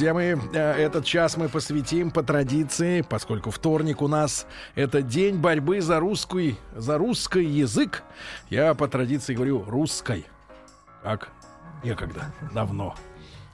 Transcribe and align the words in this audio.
Друзья 0.00 0.14
мои, 0.14 0.34
э, 0.54 0.58
этот 0.82 1.04
час 1.04 1.36
мы 1.36 1.50
посвятим 1.50 2.10
по 2.10 2.22
традиции, 2.22 3.02
поскольку 3.02 3.50
вторник 3.50 4.00
у 4.00 4.08
нас 4.08 4.46
это 4.74 5.02
день 5.02 5.36
борьбы 5.36 5.82
за 5.82 6.00
русский, 6.00 6.56
за 6.74 6.96
русский 6.96 7.44
язык. 7.44 8.02
Я 8.48 8.72
по 8.72 8.88
традиции 8.88 9.34
говорю 9.34 9.62
русской. 9.68 10.24
Как 11.02 11.28
некогда, 11.84 12.32
давно 12.54 12.94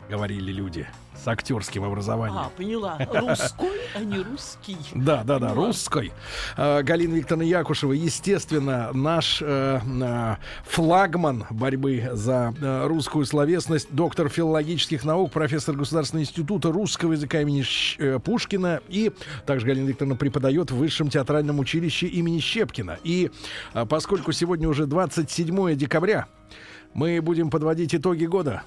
говорили 0.08 0.52
люди 0.52 0.86
с 1.14 1.26
актерским 1.28 1.84
образованием. 1.84 2.38
А, 2.38 2.50
поняла. 2.56 2.98
Русской, 2.98 3.80
а 3.94 4.00
не 4.00 4.18
русский. 4.18 4.76
Да, 4.94 5.24
да, 5.24 5.38
да, 5.38 5.54
русской. 5.54 6.12
А, 6.56 6.82
Галина 6.82 7.14
Викторовна 7.14 7.44
Якушева, 7.44 7.92
естественно, 7.92 8.90
наш 8.92 9.40
э, 9.42 9.80
э, 9.84 10.36
флагман 10.64 11.44
борьбы 11.50 12.10
за 12.12 12.54
э, 12.60 12.86
русскую 12.86 13.24
словесность, 13.24 13.88
доктор 13.90 14.28
филологических 14.28 15.04
наук, 15.04 15.32
профессор 15.32 15.74
Государственного 15.74 16.24
института 16.24 16.70
русского 16.70 17.12
языка 17.12 17.40
имени 17.40 17.64
Пушкина 18.18 18.80
и 18.88 19.12
также 19.46 19.66
Галина 19.66 19.88
Викторовна 19.88 20.16
преподает 20.16 20.70
в 20.70 20.76
Высшем 20.76 21.08
театральном 21.08 21.58
училище 21.58 22.06
имени 22.06 22.38
Щепкина. 22.38 22.98
И 23.02 23.30
поскольку 23.88 24.32
сегодня 24.32 24.68
уже 24.68 24.86
27 24.86 25.74
декабря, 25.74 26.26
мы 26.94 27.20
будем 27.20 27.50
подводить 27.50 27.94
итоги 27.94 28.26
года. 28.26 28.62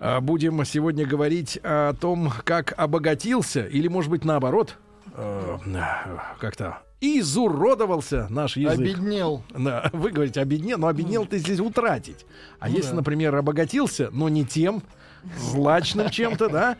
А, 0.00 0.20
Будем 0.20 0.64
сегодня 0.64 1.06
говорить 1.06 1.58
о 1.62 1.94
том, 1.94 2.32
как 2.44 2.74
обогатился, 2.76 3.66
или, 3.66 3.88
может 3.88 4.10
быть, 4.10 4.24
наоборот, 4.24 4.76
э, 5.14 5.58
как-то 6.38 6.78
изуродовался 7.20 8.26
наш 8.30 8.56
язык. 8.56 8.78
Обеднел. 8.80 9.42
Да, 9.56 9.90
вы 9.92 10.10
говорите 10.10 10.40
обеднел, 10.40 10.78
но 10.78 10.88
обеднел 10.88 11.26
ты 11.26 11.38
здесь 11.38 11.60
утратить. 11.60 12.26
А 12.58 12.68
если, 12.68 12.94
например, 12.94 13.34
обогатился, 13.34 14.08
но 14.12 14.28
не 14.28 14.44
тем, 14.44 14.82
злачным 15.38 16.10
чем-то, 16.10 16.50
да, 16.50 16.76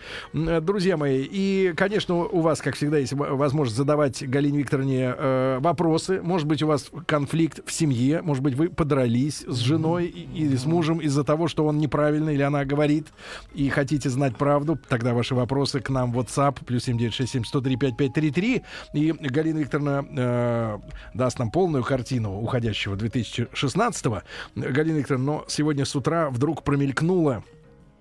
друзья 0.61 0.99
мои. 0.99 1.27
И, 1.31 1.73
конечно, 1.75 2.17
у 2.17 2.41
вас, 2.41 2.61
как 2.61 2.75
всегда, 2.77 2.99
есть 2.99 3.15
возможность 3.15 3.77
задавать 3.77 4.23
Галине 4.29 4.59
Викторовне 4.59 5.15
э, 5.17 5.59
вопросы. 5.61 6.21
Может 6.23 6.47
быть, 6.47 6.63
у 6.63 6.67
вас 6.67 6.91
конфликт 7.07 7.61
в 7.67 7.73
семье, 7.73 8.21
может 8.21 8.43
быть, 8.43 8.55
вы 8.55 8.69
подрались 8.69 9.45
с 9.47 9.57
женой 9.61 10.07
и- 10.07 10.29
или 10.43 10.57
с 10.57 10.67
мужем 10.67 10.99
из-за 10.99 11.25
того, 11.25 11.49
что 11.49 11.65
он 11.65 11.79
неправильно 11.79 12.29
или 12.29 12.43
она 12.43 12.67
говорит, 12.67 13.07
и 13.55 13.71
хотите 13.71 14.11
знать 14.11 14.37
правду, 14.37 14.79
тогда 14.91 15.15
ваши 15.15 15.35
вопросы 15.35 15.81
к 15.81 15.89
нам 15.89 16.13
в 16.13 16.19
WhatsApp, 16.19 16.59
плюс 16.67 16.85
7967 16.85 17.45
103 17.45 17.77
5533, 17.77 18.63
и 18.93 19.13
Галина 19.13 19.59
Викторовна 19.61 20.05
э, 20.17 20.79
даст 21.15 21.39
нам 21.39 21.51
полную 21.51 21.85
картину 21.85 22.41
уходящего 22.41 22.97
2016-го. 22.97 24.23
Галина 24.55 24.99
Викторовна, 24.99 25.25
но 25.25 25.45
сегодня 25.49 25.85
с 25.85 25.95
утра 25.97 26.31
вдруг 26.31 26.63
промелькнуло 26.63 27.43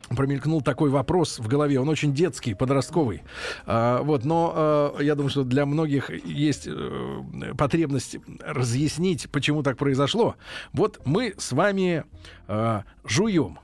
промелькнул 0.09 0.61
такой 0.61 0.89
вопрос 0.89 1.39
в 1.39 1.47
голове. 1.47 1.80
Он 1.80 1.89
очень 1.89 2.14
детский, 2.14 2.53
подростковый. 2.53 3.23
А, 3.66 4.02
вот, 4.03 4.25
но 4.25 4.94
э, 5.00 5.03
я 5.03 5.16
думаю, 5.16 5.30
что 5.30 5.44
для 5.44 5.66
многих 5.66 6.09
есть 6.25 6.67
э, 6.67 7.23
потребность 7.58 8.17
разъяснить, 8.41 9.30
почему 9.30 9.64
так 9.64 9.78
произошло. 9.78 10.36
Вот 10.72 11.02
мы 11.06 11.34
с 11.38 11.52
вами 11.52 12.03
э, 12.47 12.81
жуем. 13.06 13.59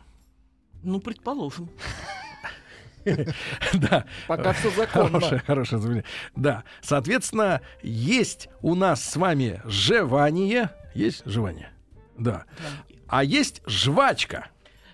Ну, 0.84 1.00
предположим. 1.00 1.70
да. 3.74 4.06
Пока 4.28 4.54
все 4.54 4.70
законно. 4.72 5.20
Хорошее, 5.20 5.42
хорошее 5.46 5.82
заявление. 5.82 6.06
Да. 6.36 6.64
Соответственно, 6.82 7.62
есть 7.82 8.50
у 8.62 8.76
нас 8.76 9.04
с 9.04 9.16
вами 9.16 9.62
жевание. 9.66 10.70
Есть 10.94 11.24
жевание? 11.26 11.72
Да. 12.18 12.46
А 13.08 13.24
есть 13.24 13.62
жвачка. 13.66 14.48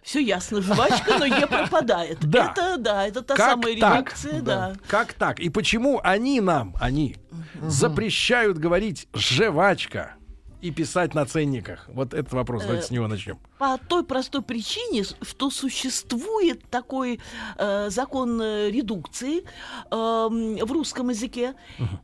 Все 0.04 0.20
ясно, 0.20 0.62
жвачка, 0.62 1.18
но 1.18 1.26
Е 1.26 1.48
пропадает. 1.48 2.20
Да. 2.26 2.52
Это, 2.52 2.78
да, 2.78 3.08
это 3.08 3.24
та 3.24 3.36
Как 3.36 3.50
самая 3.52 3.80
так? 3.80 3.96
редукция, 3.96 4.42
да. 4.42 4.74
Как 4.88 5.14
так? 5.14 5.40
И 5.40 5.50
почему 5.50 6.00
они 6.04 6.42
нам, 6.42 6.76
они, 6.80 7.18
запрещают 7.62 8.60
говорить 8.60 9.08
«жвачка» 9.16 10.14
и 10.62 10.72
писать 10.72 11.14
на 11.14 11.26
ценниках? 11.26 11.86
Вот 11.88 12.14
этот 12.14 12.34
вопрос, 12.34 12.64
давайте 12.64 12.88
с 12.88 12.92
него 12.92 13.08
начнем. 13.08 13.38
По 13.58 13.78
той 13.78 14.04
простой 14.04 14.42
причине, 14.42 15.04
что 15.22 15.50
существует 15.50 16.64
такой 16.70 17.20
э, 17.58 17.90
закон 17.90 18.42
э, 18.42 18.70
редукции 18.70 19.44
эм, 19.92 20.58
в 20.58 20.72
русском 20.72 21.10
языке, 21.10 21.56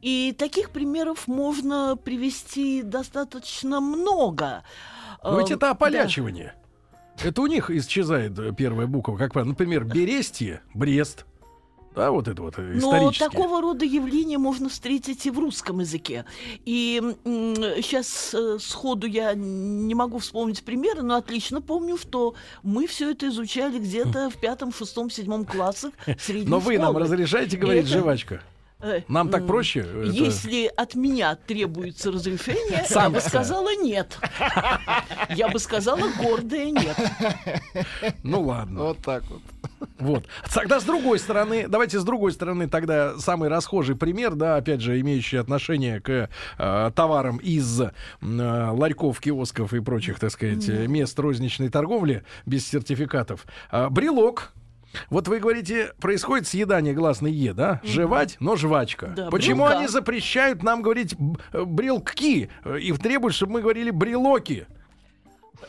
и 0.01 0.35
таких 0.37 0.71
примеров 0.71 1.27
можно 1.27 1.97
привести 1.97 2.81
достаточно 2.81 3.79
много. 3.79 4.63
Но 5.23 5.39
ведь 5.39 5.51
Эм, 5.51 5.57
это 5.57 5.67
да. 5.67 5.71
ополячивание. 5.71 6.53
Это 7.23 7.41
у 7.41 7.47
них 7.47 7.69
исчезает 7.69 8.37
э, 8.39 8.53
первая 8.55 8.87
буква, 8.87 9.17
как 9.17 9.33
правило. 9.33 9.49
Например, 9.49 9.83
Берестье, 9.83 10.61
Брест. 10.73 11.25
Да, 11.95 12.11
вот 12.11 12.27
это 12.27 12.41
вот 12.41 12.55
э, 12.57 12.61
Но 12.61 13.11
такого 13.11 13.61
рода 13.61 13.85
явления 13.85 14.37
можно 14.37 14.69
встретить 14.69 15.25
и 15.25 15.31
в 15.31 15.39
русском 15.39 15.79
языке. 15.79 16.25
И 16.65 17.01
сейчас 17.25 18.35
сходу 18.59 19.07
я 19.07 19.33
не 19.33 19.93
могу 19.95 20.19
вспомнить 20.19 20.63
примеры, 20.63 21.01
но 21.01 21.15
отлично 21.15 21.61
помню, 21.61 21.97
что 21.97 22.33
мы 22.63 22.87
все 22.87 23.11
это 23.11 23.27
изучали 23.27 23.79
где-то 23.79 24.29
в 24.29 24.37
пятом, 24.37 24.73
шестом, 24.73 25.09
седьмом 25.09 25.45
классах 25.45 25.91
средней 26.19 26.49
Но 26.49 26.59
вы 26.59 26.77
нам 26.77 26.91
школы. 26.91 27.03
разрешаете 27.03 27.57
И 27.57 27.59
говорить 27.59 27.85
это, 27.89 27.99
«жвачка»? 27.99 28.41
Э, 28.81 29.01
Нам 29.07 29.29
так 29.29 29.47
проще? 29.47 29.79
Это- 29.81 30.03
Если 30.11 30.65
от 30.75 30.95
меня 30.95 31.35
требуется 31.35 32.11
разрешение, 32.11 32.79
я 32.79 32.85
Санкция. 32.85 33.09
бы 33.09 33.19
сказала 33.21 33.75
нет. 33.81 34.17
Я 35.29 35.49
бы 35.49 35.59
сказала 35.59 36.03
гордое 36.21 36.71
нет. 36.71 36.97
Ну 38.23 38.41
ладно. 38.41 38.83
Вот 38.83 38.97
так 38.99 39.23
вот. 39.29 39.41
Вот. 39.99 40.25
Тогда 40.53 40.79
с 40.79 40.83
другой 40.83 41.19
стороны, 41.19 41.67
давайте 41.67 41.99
с 41.99 42.03
другой 42.03 42.31
стороны 42.33 42.67
тогда 42.67 43.17
самый 43.17 43.49
расхожий 43.49 43.95
пример, 43.95 44.35
да, 44.35 44.57
опять 44.57 44.81
же, 44.81 44.99
имеющий 44.99 45.37
отношение 45.37 45.99
к 46.01 46.29
э, 46.57 46.91
товарам 46.95 47.37
из 47.37 47.81
э, 47.81 47.91
ларьков, 48.21 49.19
киосков 49.19 49.73
и 49.73 49.79
прочих, 49.79 50.19
так 50.19 50.31
сказать, 50.31 50.67
э, 50.69 50.87
мест 50.87 51.17
розничной 51.19 51.69
торговли 51.69 52.23
без 52.45 52.67
сертификатов. 52.67 53.45
А, 53.71 53.89
брелок. 53.89 54.51
Вот 55.09 55.27
вы 55.27 55.39
говорите, 55.39 55.93
происходит 55.99 56.47
съедание 56.47 56.93
гласной 56.93 57.31
Е, 57.31 57.53
да? 57.53 57.79
Жевать, 57.83 58.37
но 58.39 58.55
жвачка. 58.55 59.07
Да, 59.15 59.29
Почему 59.29 59.65
брелка. 59.65 59.77
они 59.79 59.87
запрещают 59.87 60.63
нам 60.63 60.81
говорить 60.81 61.15
э, 61.53 61.63
брелки 61.63 62.49
э, 62.63 62.79
и 62.79 62.91
требуют, 62.93 63.35
чтобы 63.35 63.53
мы 63.53 63.61
говорили 63.61 63.91
брелоки? 63.91 64.67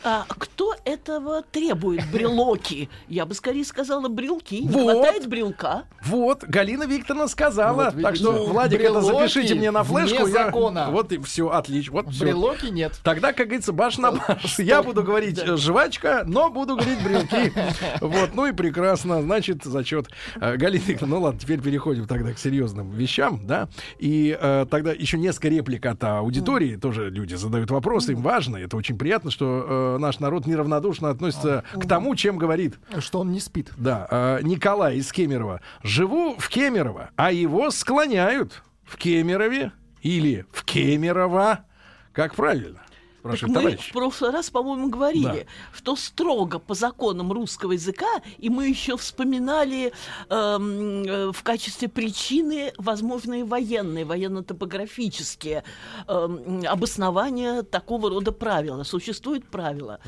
А 0.04 0.24
кто 0.28 0.74
этого 0.84 1.42
требует? 1.42 2.02
Брелоки. 2.10 2.88
Я 3.08 3.26
бы 3.26 3.34
скорее 3.34 3.64
сказала 3.64 4.08
брелки. 4.08 4.56
Не 4.56 4.68
Вот. 4.68 4.92
хватает 4.92 5.28
брелка. 5.28 5.84
Вот, 6.04 6.44
Галина 6.44 6.84
Викторовна 6.84 7.28
сказала. 7.28 7.90
Вот 7.94 8.02
так 8.02 8.16
что, 8.16 8.46
Владик, 8.46 8.80
это 8.80 9.00
запишите 9.00 9.54
мне 9.54 9.70
на 9.70 9.84
флешку. 9.84 10.24
вне 10.24 10.32
я- 10.32 10.44
закона. 10.46 10.88
Вот 10.90 11.12
и 11.12 11.18
все, 11.18 11.48
отлично. 11.48 11.92
Вот. 11.92 12.06
Брелоки 12.18 12.66
нет. 12.66 12.98
Тогда, 13.04 13.32
как 13.32 13.46
говорится, 13.46 13.72
баш 13.72 13.98
на 13.98 14.12
баш. 14.12 14.58
Я 14.58 14.82
буду 14.82 15.02
говорить 15.02 15.38
э, 15.38 15.56
жвачка, 15.56 16.22
но 16.26 16.50
буду 16.50 16.76
говорить 16.76 17.02
брелки. 17.04 17.52
Вот, 18.00 18.34
ну 18.34 18.46
и 18.46 18.52
прекрасно. 18.52 19.22
Значит, 19.22 19.64
зачет. 19.64 20.08
Э, 20.36 20.56
Галина 20.56 20.82
Викторовна, 20.84 21.16
ну 21.16 21.22
ладно, 21.22 21.40
теперь 21.40 21.60
переходим 21.60 22.06
тогда 22.06 22.32
к 22.32 22.38
серьезным 22.38 22.90
вещам, 22.90 23.46
да. 23.46 23.68
И 23.98 24.36
э, 24.40 24.66
тогда 24.70 24.92
еще 24.92 25.18
несколько 25.18 25.48
реплик 25.48 25.86
от 25.86 26.02
аудитории. 26.02 26.76
Тоже 26.76 27.10
люди 27.10 27.34
задают 27.34 27.70
вопросы, 27.70 28.12
им 28.12 28.22
важно. 28.22 28.56
Это 28.56 28.76
очень 28.76 28.98
приятно, 28.98 29.30
что 29.30 29.64
э, 29.82 29.98
наш 29.98 30.18
народ 30.20 30.46
неравнодушно 30.46 31.10
относится 31.10 31.64
к 31.74 31.86
тому, 31.86 32.14
чем 32.14 32.36
говорит 32.38 32.78
Что 32.98 33.20
он 33.20 33.32
не 33.32 33.40
спит. 33.40 33.70
да, 33.76 34.06
э, 34.10 34.38
Николай 34.42 34.96
из 34.96 35.10
Кемерово. 35.12 35.60
Живу 35.82 36.36
в 36.38 36.48
Кемерово, 36.48 37.10
а 37.16 37.32
его 37.32 37.70
склоняют 37.70 38.62
в 38.84 38.96
Кемерове 38.96 39.72
или 40.02 40.46
в 40.52 40.64
Кемерово. 40.64 41.64
Как 42.12 42.34
правильно? 42.34 42.80
Так 43.22 43.36
спрашивает 43.36 43.64
мы 43.64 43.76
в 43.76 43.92
прошлый 43.92 44.30
раз, 44.30 44.50
по-моему, 44.50 44.88
говорили, 44.88 45.46
что 45.72 45.94
строго 45.96 46.58
по 46.58 46.74
законам 46.74 47.32
русского 47.32 47.72
языка, 47.72 48.20
и 48.38 48.50
мы 48.50 48.68
еще 48.68 48.96
вспоминали 48.96 49.92
эм, 50.28 51.04
э, 51.04 51.32
в 51.32 51.42
качестве 51.42 51.88
причины 51.88 52.72
возможные 52.78 53.44
военные, 53.44 54.04
военно-топографические 54.04 55.62
эм, 56.08 56.64
обоснования 56.66 57.62
такого 57.62 58.10
рода 58.10 58.32
правила. 58.32 58.82
Существует 58.82 59.46
правило. 59.46 60.00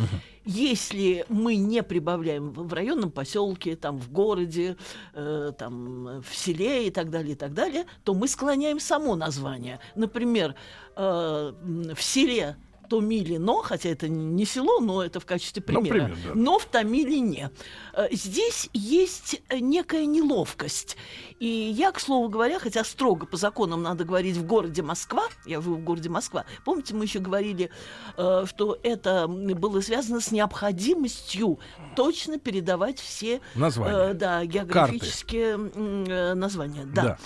Если 0.45 1.25
мы 1.29 1.57
не 1.57 1.83
прибавляем 1.83 2.51
в 2.51 2.73
районном 2.75 3.11
поселке, 3.11 3.77
там 3.77 3.99
в 3.99 4.11
городе, 4.11 4.77
э, 5.15 5.53
там 5.57 6.21
в 6.21 6.35
селе 6.35 6.89
и 6.89 6.91
так 6.91 7.11
далее, 7.11 7.33
и 7.33 7.37
так 7.37 7.55
далее, 7.55 7.87
то 8.03 8.13
мы 8.13 8.29
склоняем 8.29 8.81
само 8.81 9.15
название. 9.17 9.79
Например, 9.95 10.55
э, 10.97 11.53
в 11.95 12.03
селе 12.03 12.57
Томилино, 13.01 13.63
хотя 13.63 13.89
это 13.91 14.09
не 14.09 14.45
село, 14.45 14.81
но 14.81 15.03
это 15.03 15.21
в 15.21 15.27
качестве 15.27 15.63
Ну, 15.69 15.81
примера, 15.83 16.05
пример, 16.07 16.19
да. 16.25 16.31
но 16.35 16.59
в 16.59 16.67
Томилине. 16.67 17.51
Э, 17.93 18.09
Здесь 18.13 18.69
есть 18.73 19.43
э, 19.49 19.59
некая 19.59 20.07
неловкость. 20.07 20.97
И 21.41 21.47
я, 21.47 21.91
к 21.91 21.99
слову 21.99 22.29
говоря, 22.29 22.59
хотя 22.59 22.85
строго 22.85 23.27
по 23.27 23.37
законам 23.37 23.83
надо 23.83 24.05
говорить 24.05 24.37
в 24.37 24.47
городе 24.47 24.83
Москва, 24.83 25.25
я 25.45 25.61
живу 25.61 25.77
в 25.77 25.85
городе 25.85 26.09
Москва, 26.09 26.45
помните, 26.65 26.95
мы 26.95 27.05
еще 27.05 27.19
говорили, 27.19 27.71
э, 28.17 28.45
что 28.47 28.79
это 28.83 29.27
было 29.27 29.81
связано 29.81 30.21
с 30.21 30.31
необходимостью 30.31 31.59
точно 31.97 32.39
передавать 32.39 33.01
все 33.01 33.41
Названия. 33.57 34.11
э, 34.11 34.15
да, 34.15 34.45
географические 34.45 35.55
м, 35.55 36.05
э, 36.05 36.35
названия. 36.35 36.85
Да. 36.87 37.19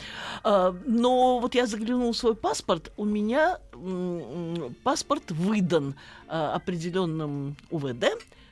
Да. 0.43 0.75
Но 0.87 1.39
вот 1.39 1.55
я 1.55 1.67
заглянула 1.67 2.13
в 2.13 2.17
свой 2.17 2.35
паспорт, 2.35 2.93
у 2.97 3.05
меня 3.05 3.59
паспорт 4.83 5.31
выдан 5.31 5.95
определенным 6.29 7.57
УВД 7.71 8.07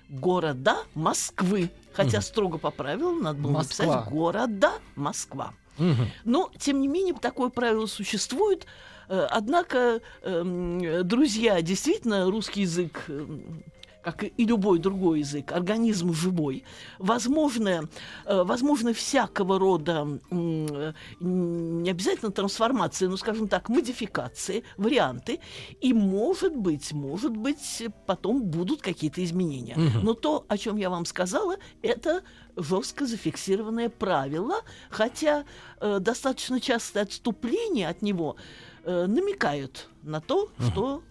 города 0.09 0.77
Москвы. 0.95 1.71
Хотя 1.93 2.21
строго 2.21 2.59
по 2.59 2.71
правилам 2.71 3.23
надо 3.23 3.41
было 3.41 3.53
Москва. 3.53 3.87
написать 3.87 4.13
города 4.13 4.73
Москва. 4.97 5.53
Мгм. 5.79 6.09
Но, 6.25 6.51
тем 6.59 6.81
не 6.81 6.89
менее, 6.89 7.15
такое 7.15 7.49
правило 7.49 7.87
существует. 7.87 8.67
Э, 9.09 9.27
Однако, 9.31 10.01
эм, 10.23 11.07
друзья, 11.07 11.61
действительно, 11.63 12.31
русский 12.31 12.63
язык, 12.63 13.05
эм, 13.09 13.63
как 14.07 14.23
и 14.23 14.45
любой 14.47 14.79
другой 14.79 15.19
язык, 15.19 15.51
организм 15.51 16.13
живой. 16.13 16.63
Возможно, 17.01 17.89
э, 18.25 18.43
возможно 18.45 18.93
всякого 18.93 19.59
рода, 19.59 20.07
э, 20.31 20.93
не 21.21 21.91
обязательно 21.91 22.31
трансформации, 22.31 23.09
но, 23.09 23.17
скажем 23.17 23.49
так, 23.49 23.69
модификации, 23.69 24.63
варианты. 24.77 25.41
И, 25.81 25.93
может 25.93 26.55
быть, 26.55 26.93
может 26.93 27.37
быть, 27.37 27.83
потом 28.07 28.45
будут 28.45 28.81
какие-то 28.81 29.25
изменения. 29.25 29.77
Но 30.03 30.15
то, 30.15 30.45
о 30.49 30.57
чем 30.57 30.77
я 30.77 30.89
вам 30.89 31.05
сказала, 31.05 31.57
это 31.83 32.23
жестко 32.57 33.07
зафиксированное 33.07 33.89
правило, 33.89 34.55
хотя 34.89 35.45
э, 35.81 35.99
достаточно 35.99 36.61
частые 36.61 37.03
отступления 37.03 37.89
от 37.89 38.03
него 38.03 38.37
э, 38.85 39.07
намекают 39.07 39.89
на 40.03 40.21
то, 40.21 40.49
что 40.61 41.03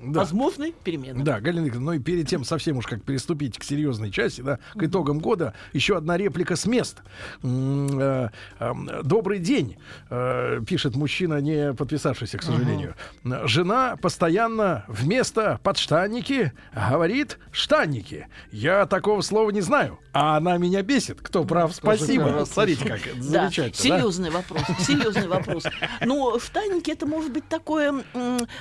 Да. 0.00 0.20
возможны 0.20 0.72
перемены. 0.84 1.24
Да, 1.24 1.40
Галина 1.40 1.64
Викторовна, 1.64 1.92
ну 1.92 1.98
и 1.98 2.00
перед 2.00 2.28
тем 2.28 2.44
совсем 2.44 2.76
уж 2.76 2.86
как 2.86 3.02
переступить 3.02 3.58
к 3.58 3.64
серьезной 3.64 4.10
части, 4.10 4.42
да, 4.42 4.60
к 4.74 4.82
итогам 4.82 5.18
года, 5.18 5.54
еще 5.72 5.96
одна 5.96 6.16
реплика 6.16 6.54
с 6.54 6.66
мест. 6.66 7.02
Э, 7.42 8.28
э, 8.60 8.72
Добрый 9.02 9.40
день, 9.40 9.76
э, 10.10 10.60
пишет 10.66 10.94
мужчина, 10.94 11.40
не 11.40 11.74
подписавшийся, 11.74 12.38
к 12.38 12.42
сожалению. 12.42 12.94
Жена 13.24 13.96
постоянно 13.96 14.84
вместо 14.86 15.58
подштанники 15.62 16.52
говорит 16.74 17.38
штанники. 17.50 18.28
Я 18.52 18.86
такого 18.86 19.20
слова 19.22 19.50
не 19.50 19.60
знаю, 19.62 19.98
а 20.12 20.36
она 20.38 20.56
меня 20.58 20.82
бесит. 20.82 21.20
Кто 21.20 21.44
прав, 21.44 21.74
спасибо. 21.74 22.32
раз 22.32 22.50
Смотрите, 22.50 22.84
как 22.84 23.06
это 23.06 23.16
Да, 23.16 23.22
замечательно. 23.22 23.70
да? 23.70 23.98
серьезный 23.98 24.30
вопрос, 24.30 24.62
серьезный 24.80 25.28
вопрос. 25.28 25.64
Но 26.04 26.38
штанники 26.38 26.90
это 26.90 27.06
может 27.06 27.32
быть 27.32 27.48
такое 27.48 28.02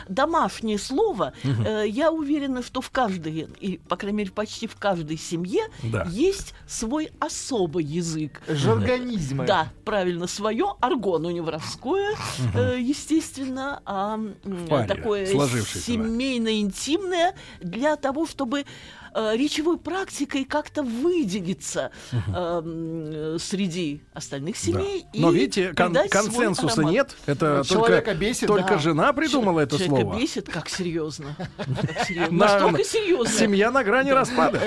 домашнее 0.08 0.78
слово. 0.78 1.34
Э, 1.44 1.84
Я 1.88 2.12
уверена, 2.12 2.62
что 2.64 2.82
в 2.82 2.90
каждой, 2.92 3.48
и, 3.60 3.78
по 3.78 3.96
крайней 3.96 4.18
мере, 4.20 4.32
почти 4.32 4.68
в 4.68 4.76
каждой 4.76 5.18
семье 5.18 5.64
Да. 5.84 6.06
есть 6.10 6.54
свой 6.68 7.12
особый 7.20 7.84
язык. 7.86 8.42
Жаргонизмы. 8.48 9.46
Да, 9.46 9.72
правильно, 9.86 10.28
свое 10.28 10.76
арго, 10.82 11.18
но 11.18 11.32
не 11.32 11.42
воровское, 11.42 12.16
э, 12.56 12.78
естественно, 12.80 13.82
а 13.86 14.20
такое 14.88 15.26
да. 15.34 15.48
семейно-интимное 15.48 17.34
для 17.62 17.96
того, 17.96 18.26
чтобы 18.28 18.66
э, 19.18 19.36
речевой 19.36 19.78
практикой 19.78 20.46
как-то 20.46 20.84
выделиться 20.84 21.92
э, 22.12 23.38
среди 23.40 24.02
остальных 24.14 24.56
Да. 24.56 24.62
семей. 24.62 25.06
Но 25.14 25.31
и 25.31 25.36
видите, 25.40 25.74
кон- 25.74 25.96
консенсуса 26.10 26.84
нет. 26.84 27.16
Это 27.25 27.64
Человека 27.68 28.12
только, 28.12 28.14
бесит, 28.16 28.48
только 28.48 28.74
да. 28.75 28.78
жена 28.80 29.14
придумала 29.14 29.62
это 29.62 29.78
Человека 29.78 30.02
слово. 30.02 30.19
бесит, 30.19 30.50
как 30.50 30.69
серьезно. 30.69 31.36
Как 31.58 32.06
серьезно. 32.08 32.31
На- 32.38 32.46
Настолько 32.46 32.78
на- 32.80 32.84
серьезно. 32.84 33.34
Семья 33.40 33.72
на 33.72 33.84
грани 33.84 34.12
распада. 34.12 34.62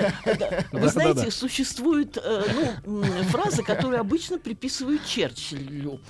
Вы 0.73 0.81
Да, 0.81 0.89
знаете, 0.89 1.15
да, 1.21 1.25
да. 1.27 1.31
существует 1.31 2.19
э, 2.23 2.43
ну, 2.87 3.03
фраза, 3.31 3.63
которую 3.63 4.01
обычно 4.01 4.39
приписывают 4.39 5.05
Черчиллю. 5.07 6.01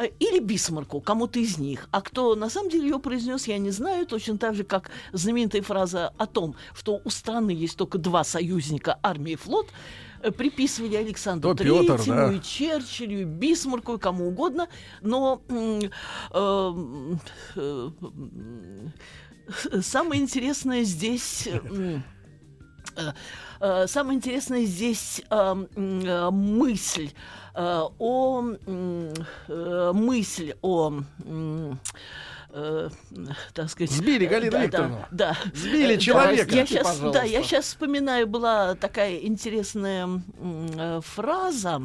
Э, 0.00 0.10
Или 0.18 0.40
Бисмарку, 0.40 1.00
кому-то 1.00 1.38
из 1.38 1.58
них. 1.58 1.88
А 1.90 2.00
кто 2.00 2.34
на 2.34 2.50
самом 2.50 2.70
деле 2.70 2.84
ее 2.88 2.98
произнес, 2.98 3.46
я 3.48 3.58
не 3.58 3.70
знаю. 3.70 4.06
Точно 4.06 4.38
так 4.38 4.54
же, 4.54 4.64
как 4.64 4.90
знаменитая 5.12 5.62
фраза 5.62 6.12
о 6.18 6.26
том, 6.26 6.54
что 6.74 7.00
у 7.04 7.10
страны 7.10 7.50
есть 7.50 7.76
только 7.76 7.98
два 7.98 8.24
союзника 8.24 8.98
армия 9.02 9.32
и 9.32 9.36
флот, 9.36 9.68
э, 10.22 10.30
приписывали 10.30 10.96
Александру 10.96 11.50
То 11.54 11.62
Третьему, 11.62 12.06
да. 12.06 12.32
и 12.32 12.40
Черчиллю, 12.40 13.20
и 13.20 13.24
Бисмарку, 13.24 13.94
и 13.94 13.98
кому 13.98 14.28
угодно. 14.28 14.68
Но 15.02 15.42
э, 15.48 15.80
э, 17.56 17.90
самое 19.80 20.20
интересное 20.22 20.84
здесь... 20.84 21.48
э, 22.96 23.12
э, 23.60 23.86
Самое 23.86 24.16
интересное 24.16 24.64
здесь 24.64 25.22
э, 25.30 25.64
э, 25.76 26.30
мысль 26.30 27.10
о 27.54 28.40
м, 28.66 29.12
э, 29.48 29.92
мысль 29.94 30.54
о 30.62 30.92
э, 32.52 32.88
так 33.54 33.70
сказать, 33.70 33.90
Сбили 33.92 34.26
Галину 34.26 34.50
да, 34.52 34.58
да, 34.58 34.64
Викторовну. 34.64 35.06
Да, 35.10 35.36
Сбили 35.54 35.92
Э, 35.92 35.96
да, 35.96 36.00
человека. 36.00 36.54
Я 36.54 36.66
сейчас, 36.66 36.86
да, 36.86 36.92
Пожалуйста. 36.92 37.22
я 37.24 37.42
сейчас 37.42 37.64
вспоминаю, 37.66 38.26
была 38.26 38.74
такая 38.74 39.18
интересная 39.18 40.08
э, 40.40 41.00
фраза, 41.04 41.82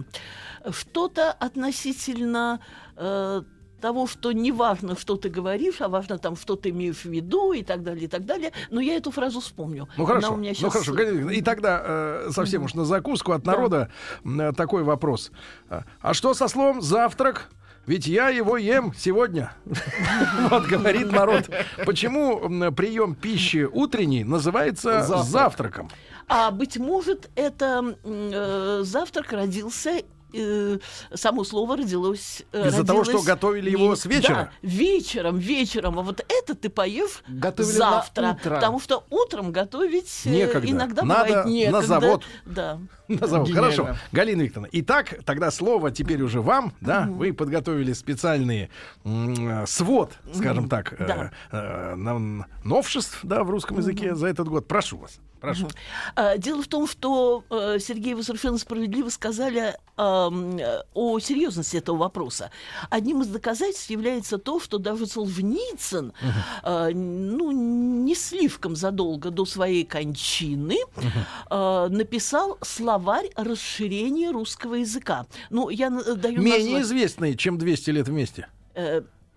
что-то 0.71 1.31
относительно 1.31 2.59
э, 2.95 3.43
того, 3.85 4.07
что 4.07 4.31
не 4.31 4.51
важно, 4.51 4.95
что 4.97 5.15
ты 5.15 5.29
говоришь, 5.29 5.79
а 5.79 5.87
важно 5.87 6.17
там, 6.17 6.35
что 6.35 6.55
ты 6.55 6.69
имеешь 6.69 7.01
в 7.05 7.05
виду 7.05 7.53
и 7.53 7.61
так 7.63 7.83
далее, 7.83 8.05
и 8.05 8.07
так 8.07 8.25
далее. 8.25 8.51
Но 8.71 8.81
я 8.81 8.95
эту 8.97 9.11
фразу 9.11 9.39
вспомню. 9.41 9.87
Ну 9.97 10.05
Она 10.05 10.13
хорошо, 10.15 10.33
у 10.33 10.37
меня 10.37 10.53
ну 10.59 10.71
щас- 10.71 10.73
хорошо. 10.73 11.29
И 11.29 11.41
тогда 11.43 11.81
э, 11.85 12.29
совсем 12.31 12.63
уж 12.63 12.73
на 12.73 12.83
закуску 12.85 13.31
от 13.33 13.45
народа 13.45 13.89
м, 14.23 14.41
э, 14.41 14.53
такой 14.53 14.81
вопрос. 14.83 15.31
А 15.69 15.83
а 16.01 16.13
что 16.15 16.33
со 16.33 16.47
словом 16.47 16.81
завтрак? 16.81 17.49
Ведь 17.85 18.07
я 18.07 18.29
его 18.29 18.57
ем 18.57 18.91
сегодня. 18.97 19.51
Вот 20.49 20.65
говорит 20.65 21.11
народ. 21.11 21.43
Почему 21.85 22.39
прием 22.71 23.13
пищи 23.13 23.67
утренний 23.71 24.23
называется 24.23 25.03
Завтрак. 25.03 25.25
завтраком? 25.27 25.89
А 26.27 26.49
быть 26.49 26.77
может, 26.77 27.29
это 27.35 27.95
э, 28.03 28.79
завтрак 28.83 29.31
родился 29.31 30.01
э, 30.35 30.79
само 31.13 31.43
слово 31.43 31.77
родилось... 31.77 32.43
э, 32.51 32.67
Из-за 32.67 32.85
того, 32.85 33.03
что 33.03 33.13
родилось 33.13 33.25
готовили 33.27 33.69
его 33.69 33.89
не- 33.89 33.95
с 33.95 34.05
вечера? 34.05 34.35
Да, 34.35 34.67
вечером, 34.67 35.37
вечером. 35.37 35.99
А 35.99 36.01
вот 36.01 36.23
это 36.27 36.55
ты 36.55 36.69
поешь 36.69 37.23
Готовили 37.27 37.73
на 37.73 37.77
завтра. 37.91 38.37
утро. 38.39 38.55
Потому 38.55 38.79
что 38.79 39.03
утром 39.09 39.51
готовить 39.51 40.21
э, 40.25 40.29
Некогда. 40.29 40.69
иногда 40.71 41.03
Надо 41.03 41.23
бывает 41.25 41.45
на 41.45 41.49
некогда. 41.49 41.81
завод. 41.87 42.23
Да. 42.45 42.79
Назову. 43.07 43.45
Гениально. 43.45 43.71
Хорошо. 43.71 43.97
Галина 44.11 44.41
Викторовна. 44.41 44.69
Итак, 44.71 45.19
тогда 45.25 45.51
слово 45.51 45.91
теперь 45.91 46.21
уже 46.23 46.41
вам, 46.41 46.73
да? 46.81 47.07
Вы 47.09 47.33
подготовили 47.33 47.93
специальный 47.93 48.69
м, 49.03 49.63
э, 49.63 49.67
свод, 49.67 50.13
скажем 50.33 50.69
так, 50.69 50.93
э, 50.99 51.05
Да. 51.07 51.31
э, 51.51 51.95
нам- 51.95 52.45
новшеств, 52.63 53.19
да, 53.23 53.43
в 53.43 53.49
русском 53.49 53.77
языке 53.77 54.15
за 54.15 54.27
этот 54.27 54.47
год. 54.47 54.67
Прошу 54.67 54.97
вас. 54.97 55.19
Прошу. 55.41 55.67
А, 56.15 56.37
Дело 56.37 56.61
в 56.63 56.67
том, 56.67 56.87
что, 56.87 57.43
э, 57.49 57.77
Сергей, 57.79 58.21
совершенно 58.23 58.57
справедливо 58.57 59.09
сказали 59.09 59.75
э, 59.97 60.81
о 60.93 61.19
серьезности 61.19 61.77
этого 61.77 61.97
вопроса. 61.97 62.51
Одним 62.89 63.21
из 63.21 63.27
доказательств 63.27 63.89
является 63.89 64.37
то, 64.37 64.59
что 64.59 64.77
даже 64.77 65.05
Солженицын, 65.07 66.13
э, 66.63 66.89
ну, 66.93 67.51
не 67.51 68.15
слишком 68.15 68.75
задолго 68.75 69.29
до 69.29 69.45
своей 69.45 69.85
кончины, 69.85 70.77
э, 71.49 71.87
написал 71.89 72.57
словарь 72.61 73.29
расширения 73.35 74.31
русского 74.31 74.75
языка. 74.75 75.25
Ну, 75.49 75.69
я 75.69 75.89
даю 75.89 76.41
Менее 76.41 76.59
назвать- 76.73 76.83
известный, 76.83 77.35
чем 77.35 77.57
200 77.57 77.91
лет 77.91 78.07
вместе. 78.07 78.47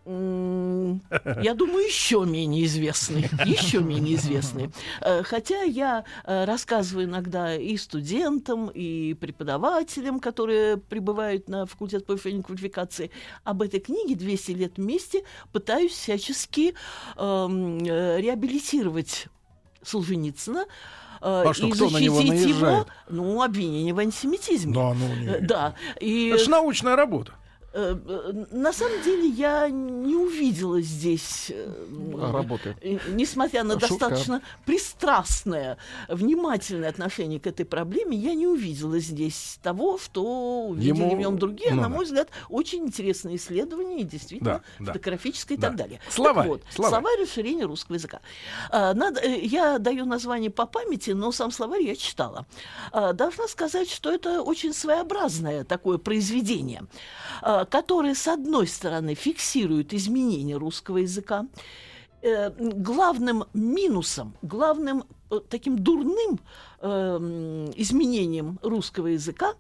Я 0.09 1.55
думаю, 1.55 1.85
еще 1.87 2.25
менее 2.25 2.65
известны. 2.65 3.29
Еще 3.45 3.81
менее 3.81 4.15
известны. 4.17 4.71
Э, 5.01 5.23
Хотя 5.23 5.63
я 5.63 6.05
э, 6.25 6.45
рассказываю 6.45 7.07
иногда 7.07 7.55
и 7.55 7.77
студентам, 7.77 8.69
и 8.73 9.15
преподавателям, 9.15 10.19
которые 10.21 10.79
прибывают 10.79 11.49
на 11.49 11.67
факультет 11.67 12.07
повышения 12.07 12.43
квалификации, 12.43 13.11
об 13.45 13.63
этой 13.63 13.81
книге 13.81 14.15
«200 14.15 14.55
лет 14.55 14.73
вместе» 14.79 15.25
пытаюсь 15.53 15.93
всячески 15.93 16.75
эм, 17.17 17.79
э, 17.85 18.21
реабилитировать 18.21 19.27
Солженицына. 19.83 20.65
А 21.21 21.53
что, 21.53 21.67
и 21.67 21.71
кто 21.73 21.91
на 21.91 21.99
него 21.99 22.17
защитить 22.21 22.47
его, 22.49 22.61
наезжает? 22.61 22.87
ну, 23.09 23.43
обвинение 23.43 23.93
в 23.93 23.99
антисемитизме. 23.99 24.73
Да, 24.73 24.95
ну, 24.95 25.15
не- 25.17 25.41
Да. 25.41 25.75
И 26.01 26.29
Это 26.29 26.45
же 26.45 26.51
научная 26.51 26.95
работа. 26.95 27.33
Э, 27.81 28.45
На 28.51 28.73
самом 28.73 29.03
деле 29.03 29.29
я 29.29 29.69
не 29.69 30.17
увидела 30.17 30.81
здесь, 30.81 31.47
э, 31.51 31.73
Работы. 32.33 32.77
э, 32.81 32.99
несмотря 33.11 33.63
на 33.63 33.75
Шутка. 33.79 33.89
достаточно 33.89 34.43
пристрастное, 34.67 35.79
внимательное 36.09 36.89
отношение 36.89 37.39
к 37.39 37.47
этой 37.47 37.65
проблеме, 37.65 38.17
я 38.17 38.35
не 38.35 38.47
увидела 38.47 38.99
здесь 38.99 39.59
того, 39.63 39.99
что 39.99 40.67
увидели 40.69 40.89
Ему- 41.05 41.15
в 41.17 41.19
нем 41.19 41.39
другие, 41.39 41.71
ну 41.71 41.77
на 41.77 41.83
да. 41.85 41.89
мой 41.89 42.05
взгляд, 42.05 42.29
очень 42.49 42.85
интересные 42.85 43.37
исследования 43.37 44.01
и 44.01 44.05
действительно 44.05 44.63
Да, 44.79 44.85
да. 44.87 44.93
фотографическое 44.93 45.57
и 45.57 45.61
Да. 45.61 45.69
так 45.69 45.77
далее. 45.77 46.01
Словарь, 46.11 46.35
Так 46.35 46.47
вот, 46.47 46.63
словарь. 46.71 46.91
словарь 46.93 47.21
расширения 47.23 47.65
русского 47.65 47.95
языка. 47.95 48.21
А, 48.71 48.93
надо, 48.95 49.21
э, 49.21 49.39
я 49.41 49.79
даю 49.79 50.05
название 50.05 50.51
по 50.51 50.67
памяти, 50.67 51.11
но 51.11 51.31
сам 51.33 51.51
словарь 51.53 51.83
я 51.83 51.95
читала. 51.95 52.47
А, 52.93 53.13
должна 53.13 53.47
сказать, 53.47 53.89
что 53.91 54.11
это 54.11 54.43
очень 54.43 54.73
своеобразное 54.75 55.65
такое 55.65 55.99
произведение, 55.99 56.83
которое, 57.69 58.15
с 58.15 58.27
одной 58.29 58.67
стороны, 58.67 59.15
фиксирует 59.15 59.93
изменения 59.95 60.57
русского 60.57 60.99
языка, 60.99 61.47
э, 62.23 62.51
главным 62.51 63.45
минусом, 63.55 64.35
главным 64.43 65.05
э, 65.31 65.41
таким 65.49 65.79
дурным 65.79 66.41
э, 66.81 66.89
м, 66.89 67.71
изменением 67.77 68.59
русского 68.63 69.09
языка 69.09 69.55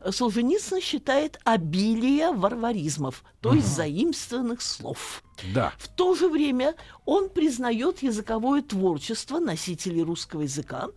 э, 0.00 0.10
Солженицын 0.12 0.80
считает 0.80 1.38
обилие 1.44 2.32
варваризмов, 2.32 3.24
то 3.40 3.54
есть 3.54 3.68
заимствованных 3.74 4.62
слов. 4.62 5.22
Да. 5.54 5.72
В 5.78 5.88
то 5.88 6.14
же 6.14 6.28
время 6.28 6.74
он 7.04 7.28
признает 7.28 8.02
языковое 8.02 8.62
творчество 8.62 9.38
носителей 9.40 10.02
русского 10.02 10.42
языка 10.42 10.88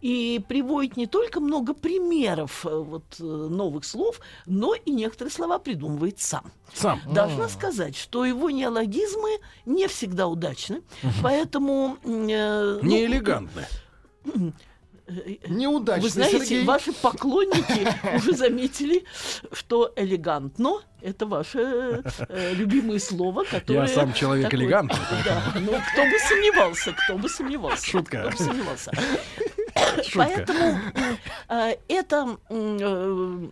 и 0.00 0.40
приводит 0.48 0.96
не 0.96 1.06
только 1.06 1.40
много 1.40 1.74
примеров 1.74 2.64
э, 2.64 2.76
вот, 2.76 3.04
э, 3.18 3.22
новых 3.24 3.84
слов, 3.84 4.20
но 4.46 4.74
и 4.74 4.90
некоторые 4.90 5.32
слова 5.32 5.58
придумывает 5.58 6.20
сам. 6.20 6.52
Сам. 6.74 7.00
Должна 7.12 7.48
сказать, 7.48 7.96
что 7.96 8.24
его 8.24 8.50
неологизмы 8.50 9.30
не 9.66 9.88
всегда 9.88 10.28
удачны, 10.28 10.82
поэтому... 11.22 11.96
м, 12.04 12.28
э, 12.28 12.78
ну, 12.82 12.88
Не 12.88 13.04
элегантно. 13.06 13.66
Неудачный 15.48 16.02
Вы 16.02 16.08
знаете, 16.10 16.38
Сергей. 16.44 16.64
ваши 16.64 16.92
поклонники 16.92 17.88
уже 18.16 18.32
заметили, 18.34 19.04
что 19.52 19.92
элегантно 19.96 20.80
это 21.00 21.26
ваше 21.26 22.02
э, 22.28 22.54
любимое 22.54 22.98
слово, 22.98 23.44
которое... 23.44 23.82
Я 23.82 23.88
сам 23.88 24.12
человек 24.12 24.50
такое- 24.50 24.60
элегантный. 24.66 24.98
Да, 25.24 25.42
ну 25.54 25.72
кто 25.92 26.02
бы 26.04 26.18
сомневался, 26.28 26.92
кто 26.92 27.16
бы 27.16 27.28
сомневался. 27.28 27.86
Шутка. 27.86 28.18
Кто 28.22 28.30
бы 28.30 28.36
сомневался. 28.36 28.92
Шутка. 30.02 30.44
Поэтому 30.48 30.78
э, 31.48 31.76
это, 31.88 32.38
э, 32.48 33.48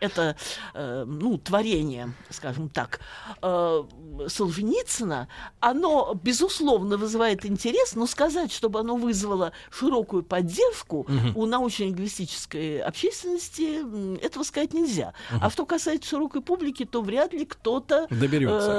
это 0.00 0.36
э, 0.74 1.04
ну, 1.06 1.38
творение, 1.38 2.12
скажем 2.30 2.68
так, 2.68 3.00
Солженицына, 3.40 5.28
оно, 5.60 6.18
безусловно, 6.22 6.96
вызывает 6.96 7.46
интерес, 7.46 7.94
но 7.94 8.06
сказать, 8.06 8.52
чтобы 8.52 8.80
оно 8.80 8.96
вызвало 8.96 9.52
широкую 9.70 10.22
поддержку 10.22 11.06
у 11.34 11.46
научно-лингвистической 11.46 12.80
общественности, 12.80 14.24
этого 14.24 14.42
сказать 14.42 14.74
нельзя. 14.74 15.14
А 15.40 15.50
что 15.50 15.66
касается 15.66 16.10
широкой 16.10 16.42
публики, 16.42 16.84
то 16.84 17.02
вряд 17.02 17.32
ли 17.32 17.44
кто-то 17.44 18.06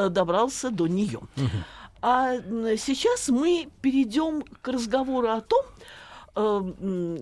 добрался 0.09 0.71
до 0.71 0.87
нее. 0.87 1.21
А 2.01 2.37
сейчас 2.77 3.27
мы 3.29 3.67
перейдем 3.81 4.43
к 4.61 4.67
разговору 4.69 5.29
о 5.29 5.41
том, 5.41 5.65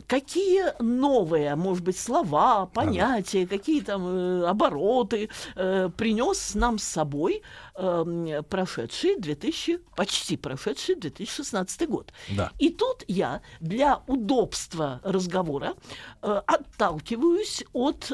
какие 0.08 0.82
новые, 0.82 1.56
может 1.56 1.84
быть, 1.84 1.98
слова, 1.98 2.66
понятия, 2.68 3.48
какие 3.48 3.82
там 3.82 4.06
э, 4.08 4.46
обороты 4.48 5.30
э, 5.56 5.90
принес 5.96 6.56
нам 6.56 6.78
с 6.78 6.84
собой 6.84 7.42
э, 7.76 8.42
прошедший 8.50 9.20
2000, 9.20 9.80
почти 9.96 10.38
прошедший 10.38 10.96
2016 10.96 11.90
год. 11.90 12.12
Да. 12.30 12.52
И 12.60 12.70
тут 12.70 13.04
я 13.08 13.42
для 13.60 14.02
удобства 14.08 15.00
разговора 15.04 15.74
э, 16.22 16.42
отталкиваюсь 16.46 17.64
от 17.74 18.12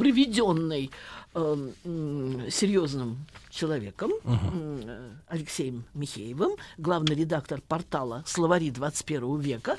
м, 0.00 0.04
проведенной 0.04 0.90
э, 1.34 1.68
м, 1.84 2.50
серьезным 2.50 3.26
человеком 3.50 4.10
э, 4.24 5.10
Алексеем 5.28 5.84
Михеевым, 5.94 6.56
главный 6.78 7.14
редактор 7.16 7.60
портала 7.60 8.24
«Словари 8.26 8.70
21 8.70 9.38
века», 9.40 9.76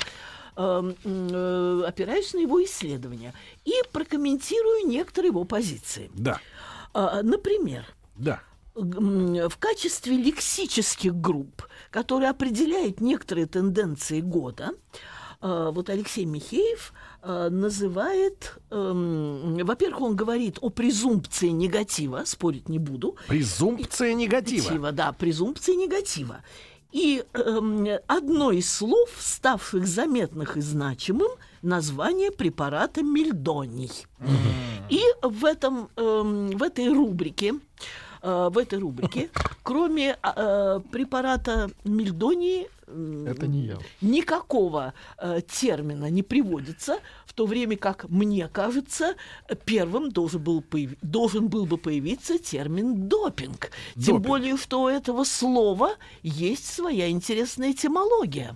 э, 0.56 0.62
м, 0.62 0.96
э, 1.04 1.84
опираюсь 1.88 2.34
на 2.34 2.40
его 2.40 2.64
исследования 2.64 3.34
и 3.66 3.74
прокомментирую 3.92 4.88
некоторые 4.88 5.30
его 5.30 5.44
позиции. 5.44 6.10
Да. 6.16 6.40
А, 6.94 7.22
Например, 7.24 7.86
Да. 8.16 8.42
в 8.76 9.58
качестве 9.60 10.16
лексических 10.18 11.16
групп, 11.16 11.68
которые 11.90 12.30
определяют 12.30 13.02
некоторые 13.02 13.46
тенденции 13.48 14.22
года, 14.22 14.72
э, 15.42 15.72
вот 15.74 15.90
Алексей 15.90 16.26
Михеев 16.26 16.94
называет, 17.24 18.58
эм, 18.72 19.58
во-первых, 19.66 20.02
он 20.02 20.16
говорит 20.16 20.58
о 20.62 20.70
презумпции 20.70 21.50
негатива, 21.50 22.24
спорить 22.26 22.68
не 22.70 22.80
буду, 22.80 23.16
Презумпция 23.28 24.14
негатива. 24.14 24.64
негатива, 24.64 24.92
да, 24.92 25.12
презумпции 25.14 25.74
негатива. 25.76 26.42
И 26.92 27.24
эм, 27.34 27.88
одно 28.08 28.52
из 28.52 28.72
слов, 28.72 29.10
ставших 29.18 29.88
заметных 29.88 30.58
и 30.58 30.62
значимым, 30.62 31.32
название 31.62 32.32
препарата 32.32 33.02
мельдоний. 33.02 33.92
И 34.90 35.02
в, 35.22 35.46
этом, 35.46 35.90
эм, 35.96 36.50
в 36.50 36.62
этой 36.64 36.90
рубрике, 36.90 37.54
э, 38.22 38.50
в 38.52 38.58
этой 38.58 38.80
рубрике, 38.80 39.30
кроме 39.64 40.18
э, 40.22 40.80
препарата 40.92 41.70
мельдонии, 41.86 42.68
Это 43.28 43.48
не 43.48 43.66
я. 43.68 43.78
никакого 44.02 44.94
э, 45.18 45.42
термина 45.48 46.10
не 46.10 46.24
приводится, 46.24 47.00
в 47.26 47.34
то 47.34 47.46
время 47.46 47.78
как, 47.78 48.10
мне 48.10 48.48
кажется, 48.48 49.16
первым 49.66 50.12
должен 50.12 50.42
был, 50.44 50.60
появи- 50.62 50.98
должен 51.02 51.48
был 51.48 51.66
бы 51.66 51.78
появиться 51.78 52.38
термин 52.38 53.08
допинг. 53.08 53.72
Тем 53.96 54.16
Допинг. 54.18 54.28
более, 54.28 54.58
что 54.58 54.84
у 54.84 54.88
этого 54.88 55.24
слова 55.24 55.96
есть 56.24 56.66
своя 56.66 57.10
интересная 57.10 57.72
этимология. 57.72 58.56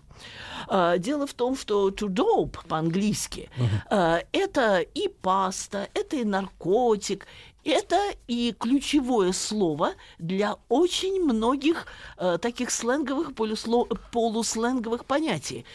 А, 0.68 0.98
Дело 0.98 1.26
в 1.28 1.34
том, 1.34 1.56
что 1.56 1.90
to 1.90 2.08
dope 2.08 2.58
по-английски 2.68 3.50
а, 3.90 4.20
это 4.32 4.80
и 4.80 5.08
паста, 5.08 5.88
это 5.94 6.16
и 6.18 6.24
наркотик, 6.24 7.26
это 7.64 8.00
и 8.28 8.54
ключевое 8.60 9.32
слово 9.34 9.94
для 10.20 10.56
очень 10.70 11.24
многих 11.24 11.88
э, 12.18 12.38
таких 12.40 12.70
сленговых, 12.70 13.32
полюсло- 13.32 13.88
полусленговых 14.12 15.06
понятий. 15.06 15.66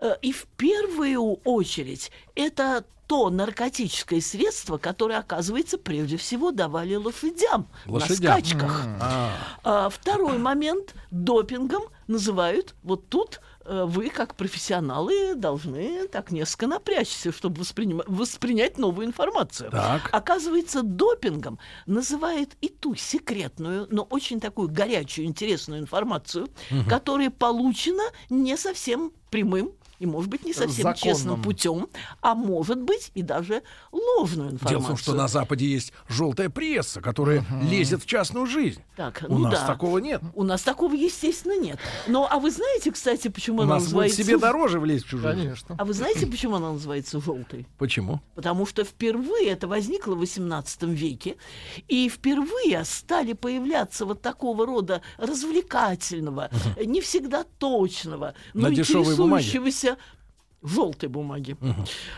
Э, 0.00 0.14
И 0.22 0.30
в 0.32 0.46
первую 0.56 1.40
очередь 1.44 2.12
это 2.36 2.84
то 3.08 3.28
наркотическое 3.30 4.20
средство, 4.20 4.78
которое, 4.78 5.18
оказывается, 5.18 5.76
прежде 5.76 6.16
всего 6.16 6.52
давали 6.52 6.94
лошадям, 6.94 7.66
Лошадям. 7.86 8.32
на 8.32 8.38
скачках. 8.38 8.82
А, 9.00 9.30
А 9.64 9.88
второй 9.90 10.38
момент 10.38 10.94
допингом 11.10 11.82
называют 12.06 12.74
вот 12.82 13.08
тут 13.08 13.40
вы, 13.66 14.10
как 14.10 14.34
профессионалы, 14.34 15.34
должны 15.34 16.06
так 16.08 16.30
несколько 16.30 16.66
напрячься, 16.66 17.32
чтобы 17.32 17.62
воспринима- 17.62 18.04
воспринять 18.06 18.78
новую 18.78 19.06
информацию. 19.06 19.70
Так. 19.70 20.08
Оказывается, 20.12 20.82
допингом 20.82 21.58
называют 21.86 22.50
и 22.60 22.68
ту 22.68 22.94
секретную, 22.94 23.86
но 23.90 24.02
очень 24.02 24.40
такую 24.40 24.68
горячую, 24.68 25.26
интересную 25.26 25.80
информацию, 25.80 26.48
которая 26.88 27.30
получена 27.30 28.04
не 28.30 28.56
совсем 28.56 29.12
прямым 29.30 29.72
и, 30.04 30.06
может 30.06 30.30
быть, 30.30 30.44
не 30.44 30.52
совсем 30.52 30.84
Законным. 30.84 30.96
честным 30.96 31.42
путем, 31.42 31.88
а 32.20 32.34
может 32.34 32.80
быть 32.80 33.10
и 33.14 33.22
даже 33.22 33.62
ложную 33.90 34.50
информацию. 34.50 34.68
Дело 34.68 34.80
в 34.82 34.86
том, 34.88 34.96
что 34.98 35.14
на 35.14 35.28
Западе 35.28 35.66
есть 35.66 35.92
желтая 36.08 36.50
пресса, 36.50 37.00
которая 37.00 37.44
лезет 37.62 38.02
в 38.02 38.06
частную 38.06 38.46
жизнь. 38.46 38.82
Так, 38.96 39.24
У 39.26 39.38
ну 39.38 39.48
нас 39.48 39.60
да. 39.60 39.66
такого 39.66 39.98
нет. 39.98 40.20
У 40.34 40.44
нас 40.44 40.62
такого, 40.62 40.94
естественно, 40.94 41.58
нет. 41.58 41.78
Но, 42.06 42.28
а 42.30 42.38
вы 42.38 42.50
знаете, 42.50 42.92
кстати, 42.92 43.28
почему 43.28 43.62
она 43.62 43.76
называется... 43.76 44.22
себе 44.22 44.36
дороже 44.36 44.78
влезть 44.78 45.06
в 45.06 45.08
чужую. 45.08 45.34
Конечно. 45.34 45.74
А 45.78 45.84
вы 45.84 45.94
знаете, 45.94 46.26
почему 46.26 46.56
она 46.56 46.72
называется 46.72 47.18
желтой? 47.20 47.66
Почему? 47.78 48.20
Потому 48.34 48.66
что 48.66 48.84
впервые 48.84 49.48
это 49.48 49.66
возникло 49.66 50.14
в 50.14 50.22
XVIII 50.22 50.92
веке, 50.92 51.36
и 51.88 52.10
впервые 52.10 52.84
стали 52.84 53.32
появляться 53.32 54.04
вот 54.04 54.20
такого 54.20 54.66
рода 54.66 55.00
развлекательного, 55.16 56.50
не 56.84 57.00
всегда 57.00 57.44
точного, 57.58 58.34
но 58.52 58.68
На 58.68 58.74
дешевой 58.74 59.14
желтой 60.66 61.10
бумаги. 61.10 61.56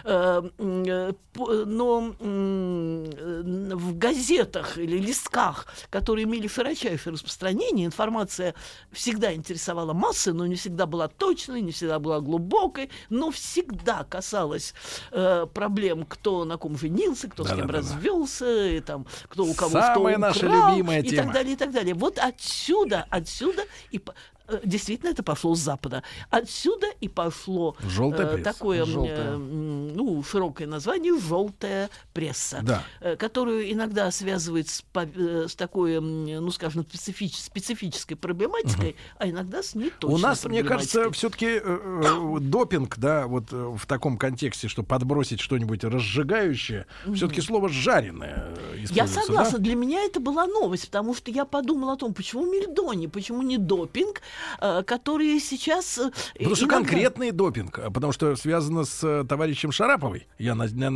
По- 0.05 1.65
Но 1.67 2.15
в 2.19 3.99
газетах 3.99 4.79
или 4.79 4.99
листках, 4.99 5.67
которые 5.91 6.25
имели 6.25 6.47
широчайшее 6.47 7.13
распространение, 7.13 7.87
информация 7.87 8.55
всегда 8.93 9.35
интересовала 9.35 9.93
массы, 9.93 10.33
но 10.33 10.47
не 10.47 10.55
всегда 10.55 10.87
была 10.87 11.09
точной, 11.09 11.61
не 11.61 11.73
всегда 11.73 11.99
была 11.99 12.21
глубокой, 12.21 12.91
но 13.11 13.31
всегда 13.33 14.05
касалась 14.05 14.75
проблем, 15.11 16.05
кто 16.07 16.45
на 16.45 16.57
ком 16.57 16.79
женился, 16.79 17.29
кто 17.29 17.43
с 17.45 17.49
кем 17.49 17.67
Да-да-да-да. 17.67 17.79
развелся, 17.95 18.67
и 18.69 18.81
там, 18.81 19.07
кто 19.29 19.45
у 19.45 19.55
кого 19.55 19.71
Самая 19.71 20.13
что 20.15 20.19
наша 20.19 20.47
украл, 20.47 20.71
любимая 20.73 21.01
и 21.03 21.09
тема. 21.09 21.25
так 21.25 21.33
далее, 21.33 21.53
и 21.55 21.57
так 21.57 21.73
далее. 21.73 21.95
Вот 21.95 22.19
отсюда, 22.19 23.07
отсюда 23.11 23.63
и 23.91 24.01
действительно 24.65 25.11
это 25.11 25.23
пошло 25.23 25.55
с 25.55 25.61
Запада. 25.61 26.03
Отсюда 26.31 26.87
и 27.01 27.09
пошло 27.09 27.77
э, 27.83 28.39
такое 28.43 28.85
э, 28.85 29.37
ну, 29.37 30.23
широкое 30.23 30.67
название 30.67 31.19
желтая 31.19 31.91
пресса, 32.13 32.61
Да. 32.63 32.83
э, 33.01 33.17
которую 33.17 33.71
иногда 33.73 34.11
связывают 34.11 34.69
с, 34.69 34.83
по- 34.93 35.07
э, 35.07 35.47
с 35.49 35.55
такой, 35.55 36.01
ну, 36.01 36.51
скажем, 36.51 36.83
специфич- 36.83 37.37
специфической 37.39 38.15
проблематикой, 38.15 38.97
а 39.19 39.29
иногда 39.29 39.63
с 39.63 39.75
неточной 39.75 40.15
У 40.15 40.19
нас, 40.19 40.45
мне 40.45 40.63
кажется, 40.63 41.11
все-таки 41.13 41.61
допинг, 42.41 42.99
да, 42.99 43.27
вот 43.27 43.53
э, 43.53 43.57
в 43.77 43.87
таком 43.87 44.17
контексте, 44.19 44.69
что 44.69 44.83
подбросить 44.83 45.41
что-нибудь 45.41 45.85
разжигающее, 45.85 46.87
все-таки 47.15 47.41
слово 47.41 47.69
жареное 47.69 48.55
э, 48.75 48.85
Я 48.91 49.07
согласна, 49.07 49.59
да? 49.59 49.65
для 49.65 49.75
меня 49.75 50.05
это 50.05 50.21
была 50.21 50.47
новость, 50.47 50.87
потому 50.87 51.15
что 51.15 51.31
я 51.31 51.45
подумала 51.45 51.95
о 51.95 51.97
том, 51.97 52.15
почему 52.15 52.45
мельдони, 52.47 53.07
почему 53.07 53.43
не 53.43 53.59
допинг, 53.59 54.19
э, 54.19 54.21
которые 54.87 55.41
сейчас... 55.41 55.99
э, 55.99 56.11
Потому 56.39 56.55
что 56.57 56.65
иногда- 56.67 56.77
конкретный 56.79 57.31
допинг, 57.31 57.79
а 57.79 57.91
потому 57.91 58.13
что 58.13 58.37
связано 58.37 58.85
с 58.85 59.03
э, 59.05 59.25
товарищем 59.29 59.73
Шараповой, 59.73 60.27
я 60.39 60.55
на- 60.55 60.67
на- 60.67 60.91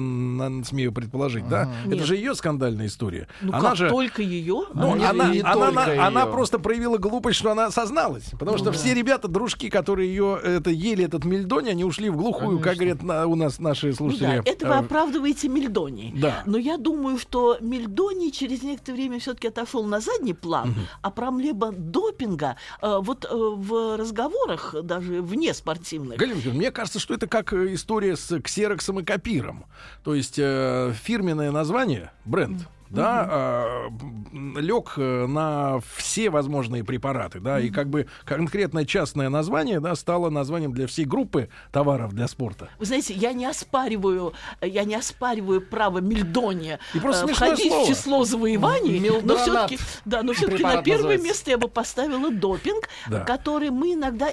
на- 0.49 0.65
смею 0.65 0.93
предположить, 0.93 1.49
да? 1.49 1.71
Это 1.87 1.97
Нет. 1.97 2.05
же 2.07 2.17
ее 2.17 2.35
скандальная 2.35 2.87
история. 2.87 3.29
Ну 3.41 3.53
она 3.53 3.61
как, 3.71 3.77
же... 3.77 3.89
только 3.91 4.23
ее? 4.23 4.65
Ну, 4.75 4.97
Не- 4.97 5.05
она, 5.05 5.29
не 5.29 5.41
она, 5.41 5.53
только 5.55 5.69
она- 5.93 6.07
она 6.07 6.21
её. 6.23 6.33
просто 6.33 6.59
проявила 6.59 6.99
глупость, 6.99 7.39
что 7.39 7.51
она 7.51 7.71
созналась. 7.71 8.31
Потому 8.39 8.59
что 8.59 8.73
все 8.73 8.95
ребята, 8.95 9.29
дружки, 9.29 9.69
которые 9.71 10.09
ее 10.09 10.39
это, 10.43 10.71
ели 10.71 11.05
этот 11.05 11.25
мельдони, 11.25 11.71
они 11.71 11.85
ушли 11.85 12.11
в 12.11 12.17
глухую, 12.17 12.59
как 12.61 12.77
говорят 12.77 13.03
на- 13.03 13.27
у 13.27 13.35
нас 13.35 13.59
наши 13.59 13.89
Ну 13.89 13.93
слушатели. 13.95 14.43
да, 14.45 14.51
это 14.51 14.67
вы 14.67 14.75
Э, 14.75 14.79
оправдываете 14.79 15.49
Мельдони. 15.49 16.13
Да. 16.17 16.43
Но 16.47 16.59
я 16.59 16.77
думаю, 16.77 17.19
что 17.19 17.59
Мельдони 17.61 18.31
через 18.31 18.63
некоторое 18.63 18.97
время 18.97 19.19
все-таки 19.21 19.49
отошел 19.49 19.85
на 19.85 20.01
задний 20.01 20.35
план, 20.35 20.75
а 21.03 21.11
проблема 21.11 21.73
допинга 21.73 22.57
э, 22.83 22.99
вот 23.01 23.25
э, 23.25 23.30
в 23.31 23.97
разговорах, 23.97 24.75
даже 24.83 25.23
вне 25.23 25.55
спортивных, 25.55 26.19
Галина 26.19 26.41
мне 26.53 26.71
кажется, 26.71 26.99
что 26.99 27.15
это 27.15 27.27
как 27.27 27.53
э, 27.53 27.75
история 27.75 28.17
с 28.17 28.41
ксероксом 28.41 29.01
и 29.01 29.05
копиром. 29.05 29.67
То 30.05 30.15
есть 30.15 30.39
э, 30.39 30.93
фирменное 31.03 31.51
название, 31.51 32.13
бренд, 32.25 32.63
да, 32.91 33.89
лег 34.33 34.97
на 34.97 35.81
все 35.97 36.31
возможные 36.31 36.85
препараты, 36.85 37.41
да, 37.41 37.61
и 37.61 37.71
как 37.71 37.89
бы 37.89 38.07
конкретное 38.25 38.85
частное 38.85 39.29
название, 39.29 39.81
да, 39.81 39.95
стало 39.95 40.31
названием 40.31 40.73
для 40.73 40.87
всей 40.87 41.05
группы 41.05 41.49
товаров 41.73 42.13
для 42.13 42.29
спорта. 42.29 42.69
Вы 42.79 42.87
знаете, 42.87 43.15
я 43.15 43.33
не 43.33 43.47
оспариваю, 43.47 44.33
я 44.61 44.85
не 44.85 44.95
оспариваю 44.95 45.61
право 45.61 45.99
Мельдония 45.99 46.79
И 46.95 47.01
просто 47.01 47.27
э, 47.27 47.33
входить 47.33 47.69
слово. 47.73 47.85
в 47.85 47.89
число 47.89 48.25
завоеваний, 48.25 48.99
но 49.01 49.21
Милдронат 49.21 49.41
все-таки, 49.71 49.79
да, 50.05 50.23
но 50.23 50.33
все-таки 50.33 50.63
на 50.63 50.83
первое 50.83 50.97
называется. 51.17 51.27
место 51.27 51.51
я 51.51 51.59
бы 51.59 51.69
поставила 51.69 52.31
допинг, 52.31 52.89
Да. 53.09 53.21
который 53.21 53.71
мы 53.71 53.95
иногда 53.95 54.31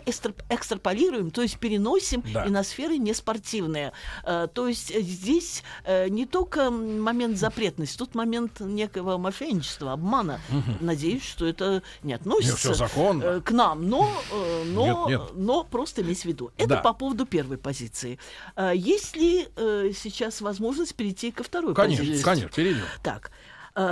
экстраполируем, 0.50 1.32
то 1.32 1.42
есть 1.42 1.58
переносим 1.60 2.24
Да. 2.34 2.46
и 2.46 2.50
на 2.50 2.64
сферы 2.64 2.98
неспортивные. 2.98 3.92
Э, 4.24 4.48
То 4.54 4.68
есть 4.68 4.92
э, 4.92 5.02
здесь 5.02 5.64
э, 5.84 6.10
не 6.10 6.26
только 6.26 6.72
момент 6.72 7.38
запретности, 7.38 7.98
тут 7.98 8.16
момент 8.16 8.47
некого 8.60 9.18
мошенничества, 9.18 9.94
обмана. 9.94 10.40
Надеюсь, 10.82 11.24
что 11.24 11.46
это 11.46 11.82
не 12.04 12.14
относится 12.14 12.74
законно. 12.74 13.24
э, 13.24 13.42
к 13.42 13.52
нам, 13.52 13.88
но, 13.90 14.10
э, 14.32 14.64
но, 14.68 15.08
Нет, 15.10 15.20
нет. 15.20 15.30
но 15.36 15.64
просто 15.64 16.02
иметь 16.02 16.22
в 16.22 16.26
виду. 16.26 16.52
Это 16.58 16.70
Да. 16.70 16.78
по 16.82 16.94
поводу 16.94 17.26
первой 17.26 17.58
позиции. 17.58 18.20
А 18.56 18.72
Есть 18.74 19.16
ли 19.16 19.48
э, 19.56 19.92
сейчас 19.96 20.42
возможность 20.42 20.96
перейти 20.96 21.32
ко 21.32 21.44
второй 21.44 21.74
Конечно, 21.76 22.04
позиции? 22.06 22.24
конечно, 22.24 22.50
перейдем. 22.50 22.84
Так, 23.04 23.32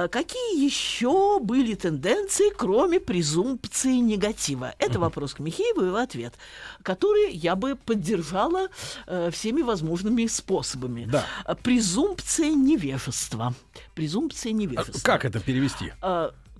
какие 0.07 0.63
еще 0.65 1.39
были 1.39 1.75
тенденции, 1.75 2.51
кроме 2.55 2.99
презумпции 2.99 3.97
негатива? 3.97 4.73
Это 4.79 4.97
вопрос 4.99 5.35
к 5.35 5.39
Михееву 5.39 5.83
и 5.83 5.87
его 5.87 5.97
ответ, 5.97 6.33
который 6.81 7.31
я 7.31 7.55
бы 7.55 7.75
поддержала 7.75 8.69
э, 9.05 9.29
всеми 9.31 9.61
возможными 9.61 10.25
способами. 10.25 11.05
Да. 11.05 11.23
А, 11.43 11.53
Презумпция 11.53 12.49
невежества. 12.49 13.53
Презумпция 13.93 14.51
А 14.51 14.53
невежества. 14.53 14.99
Как 15.03 15.23
это 15.23 15.39
перевести? 15.39 15.93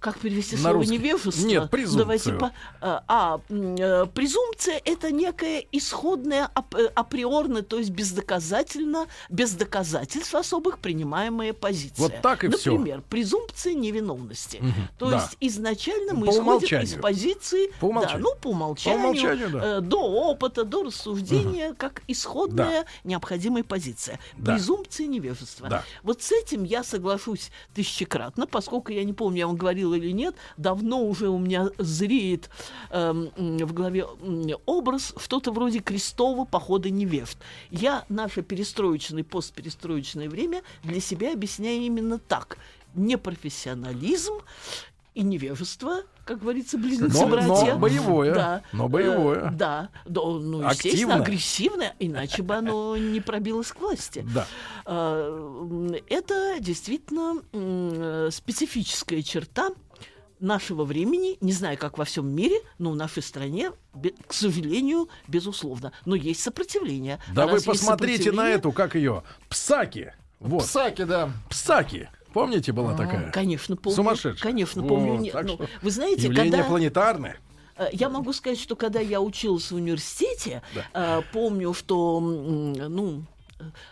Как 0.06 0.20
перевести 0.20 0.56
На 0.56 0.62
слово 0.62 0.76
русский. 0.76 0.94
невежество? 1.00 1.46
Нет, 1.48 1.72
презумпцию. 1.72 2.00
Давайте 2.00 2.32
по- 2.34 2.52
а, 2.80 3.04
а, 3.08 3.42
э, 3.50 4.06
презумпция 4.14 4.80
это 4.86 5.12
некая 5.12 5.66
исходная 5.72 6.52
ап- 6.54 6.78
э, 6.80 6.92
априорно, 6.94 7.64
то 7.64 7.80
есть 7.80 7.90
бездоказательно, 7.90 9.08
без 9.30 9.54
доказательств 9.54 10.36
особых 10.36 10.78
принимаемая 10.78 11.54
позиция. 11.54 12.04
Вот 12.04 12.22
так 12.22 12.44
и 12.44 12.50
всё. 12.50 12.74
Например, 12.74 13.02
презумпция 13.10 13.74
невиновности. 13.74 14.62
То 15.00 15.10
да. 15.10 15.18
есть 15.18 15.38
изначально 15.40 16.14
мы 16.14 16.28
По 16.28 16.32
исходим 16.34 16.82
из 16.82 16.94
позиции, 16.94 17.68
По 17.80 17.88
да, 17.88 17.88
умолчанию. 17.88 18.20
ну 18.24 18.36
по 18.40 18.48
умолчанию, 18.50 19.00
По 19.02 19.06
умолчанию, 19.08 19.50
да. 19.50 19.78
э, 19.78 19.82
до 19.82 20.02
опыта, 20.02 20.66
до 20.66 20.84
рассуждения, 20.84 21.74
как 21.74 22.04
исходная 22.08 22.86
необходимая 23.04 23.64
позиция. 23.64 24.20
Да. 24.38 24.54
Презумпция 24.54 25.08
невежества. 25.08 25.68
Да. 25.68 25.84
Вот 26.04 26.22
с 26.22 26.32
этим 26.32 26.64
я 26.64 26.84
соглашусь 26.84 27.50
тысячекратно, 27.74 28.46
поскольку 28.46 28.92
я 28.92 29.04
не 29.04 29.14
помню, 29.14 29.40
я 29.40 29.48
вам 29.48 29.56
говорила 29.56 29.95
или 29.96 30.12
нет, 30.12 30.36
давно 30.58 31.04
уже 31.04 31.30
у 31.30 31.38
меня 31.38 31.70
зреет 31.78 32.50
м, 32.92 33.32
в 33.38 33.74
голове 33.74 34.06
образ 34.66 35.14
что-то 35.18 35.52
вроде 35.52 35.80
крестового 35.80 36.46
похода 36.46 36.90
невежд. 36.90 37.38
Я 37.72 38.06
наше 38.10 38.42
перестроечное, 38.42 39.24
постперестроечное 39.24 40.30
время 40.30 40.62
для 40.84 41.00
себя 41.00 41.34
объясняю 41.34 41.82
именно 41.82 42.20
так. 42.20 42.58
Непрофессионализм 42.96 44.34
и 45.14 45.22
невежество, 45.22 46.02
как 46.26 46.40
говорится, 46.42 46.78
Но, 46.78 46.84
близнецы-братья. 46.84 47.74
но 47.74 47.80
боевое. 47.80 48.34
Да. 48.36 48.62
Но 48.74 48.90
боевое. 48.90 49.48
Э, 49.48 49.52
да, 49.52 49.90
да, 50.06 50.22
ну, 50.22 50.68
естественно, 50.70 50.70
Активно. 50.70 51.16
агрессивное, 51.16 51.96
иначе 52.00 52.42
бы 52.44 52.54
оно 52.56 52.98
не 52.98 53.22
пробилось 53.22 53.72
к 53.72 53.80
власти. 53.80 54.26
Да. 54.34 54.46
М, 54.86 55.96
Это 56.10 56.58
действительно 56.60 57.42
э, 57.54 58.30
специфическая 58.32 59.22
черта 59.22 59.70
нашего 60.40 60.84
времени, 60.84 61.38
не 61.42 61.52
знаю, 61.52 61.78
как 61.78 61.98
во 61.98 62.06
всем 62.06 62.28
мире, 62.28 62.58
но 62.78 62.92
в 62.92 62.96
нашей 62.96 63.24
стране, 63.24 63.72
к 64.28 64.34
сожалению, 64.34 65.10
безусловно. 65.28 65.92
Но 66.06 66.16
есть 66.16 66.42
сопротивление. 66.42 67.20
Да 67.34 67.44
А 67.44 67.48
вы 67.48 67.62
посмотрите 67.62 68.32
на 68.32 68.50
эту, 68.50 68.72
как 68.72 68.96
ее, 68.96 69.24
Псаки. 69.50 70.14
Вот, 70.40 70.64
Псаки, 70.64 71.04
да. 71.04 71.32
Псаки. 71.50 72.10
Помните, 72.34 72.74
была 72.74 72.96
такая? 72.96 73.32
Конечно, 73.32 73.78
помню. 73.78 73.96
Сумасшедшая. 73.96 74.42
Конечно, 74.52 74.82
Вот, 74.82 74.90
помню. 74.90 75.18
Не- 75.18 75.32
так 75.32 75.46
ну, 75.46 75.56
что 75.56 75.70
вы 75.82 75.90
знаете, 75.92 76.24
Явление 76.24 76.52
когда... 76.52 76.68
планетарное. 76.68 77.38
Э, 77.78 77.88
Я 77.94 78.10
могу 78.10 78.34
сказать, 78.34 78.60
что 78.60 78.76
когда 78.76 79.00
я 79.00 79.22
училась 79.22 79.72
в 79.72 79.76
университете, 79.76 80.62
э, 80.94 81.22
помню, 81.32 81.74
что 81.74 82.20
ну 82.20 83.24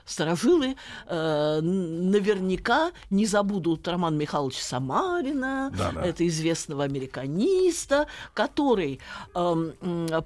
старожилы 0.05 0.75
э, 1.07 1.59
наверняка 1.61 2.91
не 3.09 3.25
забудут 3.25 3.87
Романа 3.87 4.15
Михайловича 4.17 4.61
Самарина, 4.61 5.71
Да-да. 5.77 6.01
это 6.05 6.27
известного 6.27 6.83
американиста, 6.83 8.07
который, 8.33 8.99
м, 9.35 9.73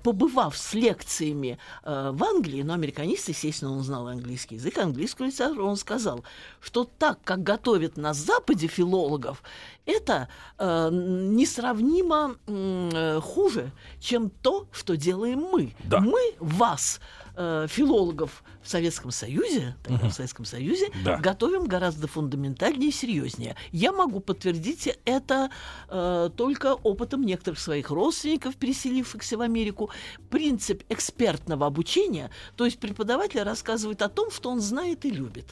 побывав 0.04 0.58
с 0.58 0.73
лекциями 0.73 1.58
э, 1.84 2.12
в 2.13 2.23
Англии, 2.23 2.63
но 2.63 2.73
американист, 2.73 3.30
естественно, 3.30 3.71
он 3.73 3.84
знал 3.84 4.08
английский 4.08 4.56
язык, 4.56 4.78
английскую 4.78 5.28
литературу, 5.28 5.67
он 5.67 5.78
сказал, 5.78 6.23
что 6.60 6.84
так, 6.86 7.19
как 7.23 7.43
готовят 7.43 7.97
на 7.97 8.13
Западе 8.13 8.67
филологов, 8.67 9.43
это 9.88 10.28
э, 10.60 10.89
несравнимо 10.91 12.36
э, 12.45 13.19
хуже, 13.23 13.71
чем 14.00 14.30
то, 14.30 14.67
что 14.71 14.95
делаем 14.97 15.39
мы. 15.52 15.73
Да. 15.86 16.00
Мы 16.00 16.36
вас, 16.39 17.00
э, 17.36 17.67
филологов 17.69 18.43
в 18.62 18.69
Советском 18.69 19.12
Союзе, 19.12 19.76
тогда 19.84 20.10
в 20.10 20.13
Советском 20.13 20.43
Союзе, 20.43 20.88
Да. 21.06 21.17
готовим 21.17 21.65
гораздо 21.67 22.08
фундаментальнее 22.08 22.89
и 22.89 22.91
серьезнее. 22.91 23.56
Я 23.71 23.91
могу 23.93 24.19
подтвердить 24.19 24.89
это 25.06 25.50
э, 25.89 26.30
только 26.36 26.73
опытом 26.73 27.23
некоторых 27.23 27.60
своих 27.60 27.89
родственников, 27.91 28.56
переселившихся 28.58 29.38
в 29.38 29.41
Америку. 29.41 29.89
Принцип 30.30 30.84
экспертного 30.89 31.65
обучения, 31.65 32.30
то 32.58 32.65
есть 32.65 32.80
преподаватель 32.80 33.41
рассказывает 33.41 34.02
о 34.02 34.10
том, 34.10 34.32
что 34.32 34.50
он 34.50 34.60
знает 34.60 35.06
и 35.06 35.12
любит. 35.12 35.45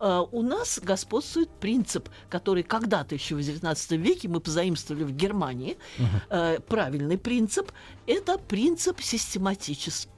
Э, 0.00 0.22
у 0.32 0.42
нас 0.42 0.80
господствует 0.82 1.50
принцип, 1.60 2.08
который 2.30 2.62
когда-то 2.62 3.14
еще 3.14 3.34
в 3.34 3.40
XIX 3.40 3.76
веке 3.90 4.28
мы 4.28 4.40
позаимствовали 4.40 5.04
в 5.04 5.10
Германии. 5.12 5.76
Э, 6.30 6.58
правильный 6.68 7.18
принцип– 7.18 7.72
это 8.06 8.38
принцип 8.38 9.00
систематического 9.00 10.10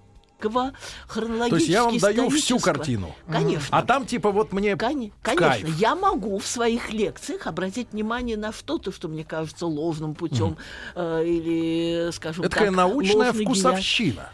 хронологического 1.06 1.48
То 1.50 1.56
есть 1.56 1.68
я 1.68 1.84
вам 1.84 1.98
даю 1.98 2.28
всю 2.28 2.56
исторического. 2.56 2.58
картину. 2.74 3.14
Конечно. 3.30 3.66
А 3.78 3.82
там 3.82 4.04
типа 4.04 4.30
вот 4.30 4.52
мне 4.52 4.74
в 4.74 4.78
Конечно, 4.78 5.08
кайф. 5.22 5.78
я 5.78 5.94
могу 5.94 6.38
в 6.38 6.46
своих 6.46 6.92
лекциях 6.92 7.46
обратить 7.46 7.92
внимание 7.92 8.36
на 8.36 8.52
что-то, 8.52 8.92
что 8.92 9.08
мне 9.08 9.24
кажется 9.24 9.66
ложным 9.66 10.14
путем 10.14 10.56
э, 10.94 11.24
или, 11.24 12.10
скажем 12.12 12.44
Это 12.44 12.50
такая 12.50 12.68
так, 12.68 12.76
научная 12.76 13.32
вкусовщина. 13.32 14.28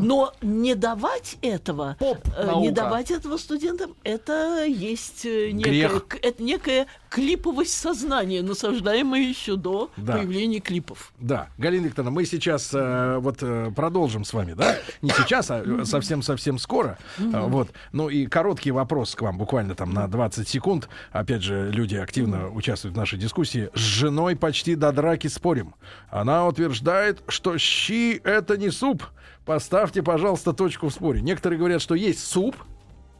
Но 0.00 0.34
не 0.42 0.74
давать 0.74 1.38
этого, 1.40 1.96
э, 2.00 2.52
не 2.56 2.70
давать 2.72 3.10
этого 3.10 3.38
студентам, 3.38 3.94
это 4.04 4.64
есть 4.66 5.24
э, 5.24 5.50
Грех. 5.50 6.08
к- 6.08 6.16
это 6.16 6.42
некая 6.42 6.88
клиповость 7.12 7.74
сознания, 7.74 8.42
насаждаемая 8.42 9.20
еще 9.22 9.56
до 9.56 9.90
Да. 9.96 10.14
появления 10.14 10.60
клипов. 10.60 11.12
Да, 11.18 11.48
Галина 11.58 11.86
Викторовна, 11.86 12.10
мы 12.10 12.24
сейчас 12.24 12.70
э, 12.72 13.18
вот 13.18 13.38
э, 13.42 13.70
продолжим 13.76 14.24
с 14.24 14.32
вами, 14.32 14.54
да? 14.54 14.78
Не 15.02 15.10
сейчас, 15.10 15.50
а 15.50 15.62
э, 15.64 15.84
совсем-совсем 15.84 16.58
скоро. 16.58 16.98
А, 17.32 17.46
вот. 17.48 17.68
Ну 17.92 18.08
и 18.08 18.26
короткий 18.26 18.70
вопрос 18.70 19.14
к 19.14 19.20
вам, 19.22 19.36
буквально 19.36 19.74
там 19.74 19.92
на 19.92 20.08
20 20.08 20.48
секунд. 20.48 20.88
Опять 21.10 21.42
же, 21.42 21.70
люди 21.70 21.96
активно 21.96 22.48
участвуют 22.50 22.94
в 22.96 22.98
нашей 22.98 23.18
дискуссии. 23.18 23.68
С 23.74 23.78
женой 23.80 24.34
почти 24.34 24.74
до 24.74 24.90
драки 24.92 25.26
спорим. 25.26 25.74
Она 26.10 26.46
утверждает, 26.46 27.22
что 27.28 27.58
щи— 27.58 28.16
это 28.24 28.56
не 28.56 28.70
суп. 28.70 29.02
Поставьте, 29.44 30.02
пожалуйста, 30.02 30.52
точку 30.52 30.88
в 30.88 30.92
споре. 30.94 31.20
Некоторые 31.20 31.58
говорят, 31.58 31.82
что 31.82 31.94
есть 31.94 32.24
суп, 32.24 32.56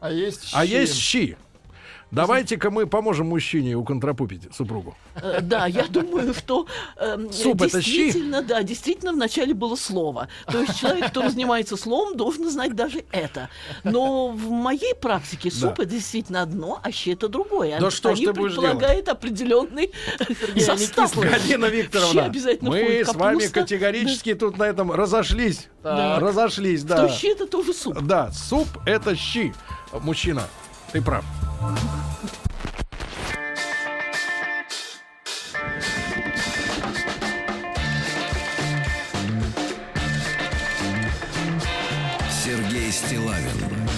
А 0.01 0.11
есть 0.11 0.51
а 0.55 0.65
щи. 0.67 0.71
есть 0.73 0.95
щи. 0.97 1.37
Давайте-ка 2.13 2.71
мы 2.71 2.87
поможем 2.87 3.29
мужчине 3.29 3.75
уконтрапупить 3.75 4.55
супругу. 4.55 4.95
Э, 5.15 5.41
Да, 5.41 5.67
я 5.67 5.87
думаю, 5.89 6.35
что 6.35 6.67
эм, 6.99 7.33
Суп 7.33 7.59
действительно, 7.59 8.43
да, 8.43 8.63
действительно 8.63 9.13
вначале 9.13 9.55
было 9.55 9.77
слово. 9.77 10.29
То 10.47 10.61
есть 10.61 10.79
человек, 10.79 11.09
кто 11.09 11.29
занимается 11.31 11.77
словом, 11.79 12.15
должен 12.17 12.51
знать 12.51 12.75
даже 12.77 13.05
это. 13.13 13.49
Но 13.83 14.29
в 14.29 14.51
моей 14.51 14.95
практике 14.95 15.51
суп 15.51 15.81
это 15.81 15.87
действительно 15.87 16.43
одно, 16.43 16.81
а 16.83 16.93
щи 16.93 17.11
это 17.15 17.29
другое. 17.29 17.79
Да 17.81 17.87
Они- 17.87 17.91
что 17.91 18.15
ж 18.15 18.19
ты 18.19 18.33
будешь 18.35 18.53
предполагают 18.57 19.09
определенный 19.09 19.91
состав. 20.61 21.17
Галина 21.17 21.67
Викторовна, 21.67 22.25
обязательно 22.27 22.71
мы 22.71 23.05
с 23.07 23.15
вами 23.15 23.47
категорически 23.47 24.35
тут 24.35 24.59
на 24.59 24.65
этом 24.65 24.93
разошлись. 24.93 25.69
Разошлись, 25.83 26.83
Да. 26.85 26.97
да. 26.97 27.09
Что 27.09 27.19
щи 27.19 27.27
это 27.33 27.47
тоже 27.47 27.73
суп. 27.73 28.03
Да, 28.03 28.31
суп 28.33 28.69
это 28.85 29.17
щи. 29.17 29.55
Мужчина, 30.03 30.43
ты 30.93 31.01
прав. 31.01 31.25
Сергей 42.45 42.93
Стилавин 42.93 43.92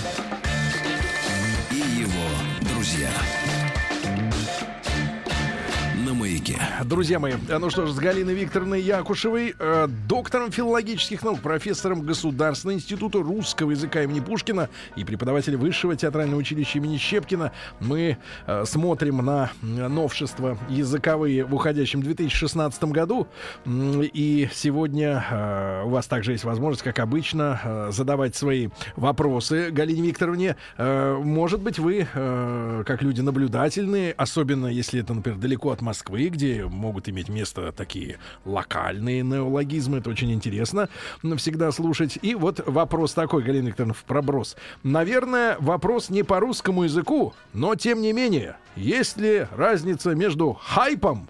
Маяке. 6.44 6.60
Друзья 6.84 7.18
мои, 7.18 7.34
э, 7.48 7.58
ну 7.58 7.70
что 7.70 7.86
ж, 7.86 7.90
с 7.92 7.96
Галиной 7.96 8.34
Викторовной 8.34 8.80
Якушевой, 8.80 9.54
э, 9.58 9.86
доктором 10.08 10.50
филологических 10.50 11.22
наук, 11.22 11.40
профессором 11.40 12.02
Государственного 12.02 12.76
института 12.76 13.18
русского 13.22 13.70
языка 13.70 14.02
имени 14.02 14.20
Пушкина 14.20 14.68
и 14.96 15.04
преподавателем 15.04 15.60
Высшего 15.60 15.96
театрального 15.96 16.38
училища 16.40 16.78
имени 16.78 16.98
Щепкина, 16.98 17.52
мы 17.80 18.18
э, 18.46 18.64
смотрим 18.66 19.18
на 19.18 19.52
э, 19.62 19.66
новшества 19.88 20.58
языковые 20.68 21.44
в 21.44 21.54
уходящем 21.54 22.02
2016 22.02 22.84
году. 22.84 23.26
И 23.66 24.48
сегодня 24.52 25.24
э, 25.30 25.82
у 25.84 25.90
вас 25.90 26.06
также 26.06 26.32
есть 26.32 26.44
возможность, 26.44 26.82
как 26.82 26.98
обычно, 26.98 27.60
э, 27.64 27.88
задавать 27.92 28.36
свои 28.36 28.68
вопросы 28.96 29.70
Галине 29.70 30.08
Викторовне. 30.08 30.56
Э, 30.76 31.14
Может 31.14 31.62
быть, 31.62 31.78
вы, 31.78 32.06
э, 32.12 32.82
как 32.86 33.02
люди 33.02 33.20
наблюдательные, 33.20 34.12
особенно 34.12 34.66
если 34.66 35.00
это, 35.00 35.14
например, 35.14 35.38
далеко 35.38 35.70
от 35.70 35.80
Москвы, 35.80 36.28
где 36.34 36.64
могут 36.64 37.08
иметь 37.08 37.28
место 37.28 37.72
такие 37.72 38.18
локальные 38.44 39.22
неологизмы, 39.22 39.98
это 39.98 40.10
очень 40.10 40.32
интересно 40.32 40.88
всегда 41.36 41.72
слушать. 41.72 42.18
И 42.22 42.34
вот 42.34 42.60
вопрос 42.66 43.14
такой, 43.14 43.42
Галина 43.42 43.68
Викторовна, 43.68 43.94
в 43.94 44.04
проброс. 44.04 44.56
Наверное, 44.82 45.56
вопрос 45.60 46.10
не 46.10 46.22
по 46.22 46.40
русскому 46.40 46.84
языку, 46.84 47.34
но 47.52 47.74
тем 47.74 48.02
не 48.02 48.12
менее, 48.12 48.56
есть 48.76 49.16
ли 49.16 49.46
разница 49.56 50.14
между 50.14 50.52
хайпом 50.52 51.28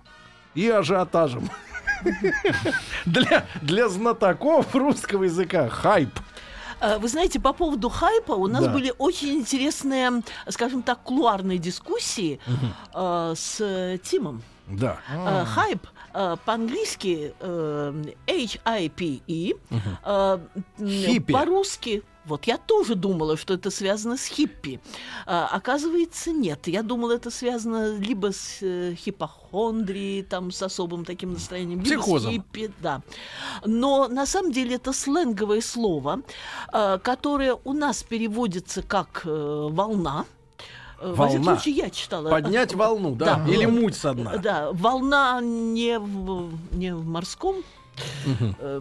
и 0.55 0.69
ажиотажем? 0.69 1.49
Для, 3.07 3.47
для 3.63 3.89
знатоков 3.89 4.75
русского 4.75 5.25
языка 5.25 5.69
хайп. 5.69 6.11
Э, 6.81 6.99
Вы 6.99 7.09
знаете, 7.09 7.41
по 7.41 7.53
поводу 7.53 7.89
хайпа 7.89 8.33
у 8.33 8.47
нас 8.47 8.65
Да. 8.65 8.73
были 8.73 8.93
очень 8.99 9.35
интересные, 9.37 10.23
скажем 10.49 10.83
так, 10.83 11.03
кулуарные 11.03 11.59
дискуссии 11.59 12.41
э, 12.95 13.35
с 13.37 13.99
Тимом. 14.03 14.43
Да. 14.69 14.99
Э, 15.11 15.45
Хайп 15.45 15.87
э, 16.15 16.37
по-английски 16.45 17.35
э, 17.39 18.05
H-I-P-E, 18.27 19.53
м, 19.71 20.41
Хиппи. 20.79 21.33
по-русски. 21.33 22.03
Вот 22.27 22.47
я 22.47 22.57
тоже 22.57 22.95
думала, 22.95 23.37
что 23.37 23.53
это 23.53 23.71
связано 23.71 24.17
с 24.17 24.25
хиппи. 24.27 24.81
А, 25.27 25.47
оказывается, 25.53 26.33
нет. 26.33 26.67
Я 26.69 26.83
думала, 26.83 27.13
это 27.13 27.31
связано 27.31 27.99
либо 27.99 28.33
с 28.33 28.63
э, 28.63 28.95
хипохондрией, 28.95 30.23
там, 30.23 30.51
с 30.51 30.63
особым 30.63 31.05
таким 31.05 31.35
настроением, 31.35 31.81
либо 31.83 32.01
Психозом. 32.01 32.31
с 32.31 32.35
хиппи, 32.35 32.73
да. 32.81 33.03
Но 33.67 34.09
на 34.09 34.25
самом 34.25 34.53
деле 34.53 34.77
это 34.77 34.95
сленговое 34.95 35.61
слово, 35.61 36.23
э, 36.73 36.99
которое 37.03 37.59
у 37.63 37.75
нас 37.75 38.03
переводится 38.03 38.83
как 38.83 39.23
э, 39.27 39.69
волна. 39.71 40.25
Э, 41.05 41.13
Во 41.15 41.29
всяком 41.29 41.45
случае, 41.45 41.75
я 41.75 41.91
читала. 41.91 42.31
Поднять 42.31 42.75
волну, 42.81 43.15
да? 43.15 43.37
Да. 43.47 43.53
Или 43.53 43.67
муть 43.67 43.95
со 43.97 44.15
дна. 44.15 44.37
Да, 44.39 44.71
волна 44.73 45.41
не 45.43 45.99
в, 45.99 46.51
не 46.73 46.95
в 46.95 47.05
морском, 47.07 47.57
э, 48.59 48.81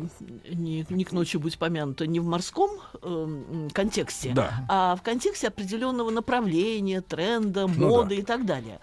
не, 0.50 0.86
не 0.90 1.04
к 1.04 1.12
ночи 1.12 1.38
будь 1.38 1.58
помянута, 1.60 2.08
не 2.08 2.20
в 2.20 2.26
морском 2.26 2.72
э, 3.02 3.68
контексте, 3.74 4.32
Да. 4.34 4.52
а 4.70 4.96
в 4.96 5.02
контексте 5.04 5.50
определенного 5.50 6.10
направления, 6.10 7.02
тренда, 7.02 7.68
Ну 7.68 7.88
моды 7.90 8.16
и 8.16 8.22
так 8.24 8.46
далее. 8.46 8.80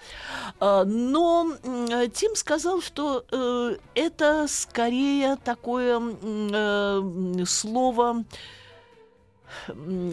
А, 0.61 0.85
Но 0.85 1.51
э, 1.65 2.09
Тим 2.15 2.37
сказал, 2.37 2.81
что 2.83 3.25
э, 3.33 3.77
это 3.95 4.47
скорее 4.49 5.37
такое 5.37 6.01
э, 6.23 7.45
слово 7.47 8.11
м, 8.11 8.27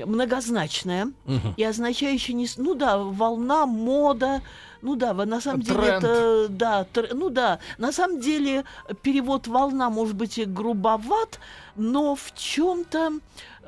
многозначное 0.05 1.11
Мгм. 1.25 1.53
и 1.57 1.63
означающее 1.63 2.35
не 2.35 2.47
ну 2.57 2.73
да 2.75 2.97
волна 2.97 3.65
мода 3.65 4.41
ну 4.81 4.95
да 4.95 5.13
на 5.13 5.41
самом 5.41 5.61
деле 5.61 5.77
Тренд. 5.77 6.03
это 6.03 6.47
да 6.49 6.85
тр- 6.93 7.13
ну 7.13 7.29
да 7.29 7.59
на 7.77 7.91
самом 7.91 8.19
деле 8.19 8.63
перевод 9.01 9.47
волна 9.47 9.89
может 9.89 10.15
быть 10.15 10.37
и 10.37 10.45
грубоват 10.45 11.39
но 11.75 12.15
в 12.15 12.33
чем-то 12.35 13.13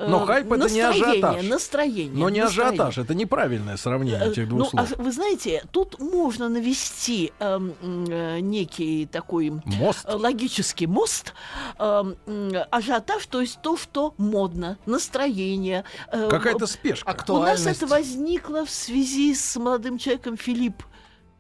Но 0.08 0.26
хайп 0.26 0.52
это 0.52 0.70
не 0.74 0.80
ажиотаж. 0.82 1.46
настроение 1.46 2.12
Но 2.14 2.30
не 2.30 2.42
настроение. 2.42 2.74
ажиотаж, 2.74 2.98
это 3.00 3.14
неправильное 3.14 3.78
сравнение 3.78 4.20
Э, 4.22 4.32
этих 4.32 4.44
ну, 4.50 4.58
двух 4.58 4.70
слов. 4.70 4.92
а 4.98 5.02
вы 5.02 5.12
знаете, 5.12 5.64
тут 5.72 6.00
можно 6.00 6.48
навести 6.50 7.32
м, 7.40 7.74
э, 7.82 8.40
некий 8.40 9.06
такой 9.06 9.52
Мост. 9.66 10.06
э, 10.06 10.16
логический 10.16 10.88
мост, 10.88 11.34
эм, 11.78 12.16
м, 12.28 12.52
ажиотаж, 12.72 13.26
то 13.28 13.42
есть 13.42 13.62
то, 13.62 13.76
что 13.78 14.14
модно, 14.18 14.78
настроение. 14.86 15.84
э, 16.12 16.30
Какая-то 16.30 16.66
спешка. 16.68 17.16
у 17.28 17.40
нас 17.40 17.66
это 17.66 17.88
возникло 17.88 18.66
в 18.66 18.70
связи 18.70 19.34
с 19.36 19.56
молодым 19.58 19.98
человеком 19.98 20.38
Филипп 20.38 20.84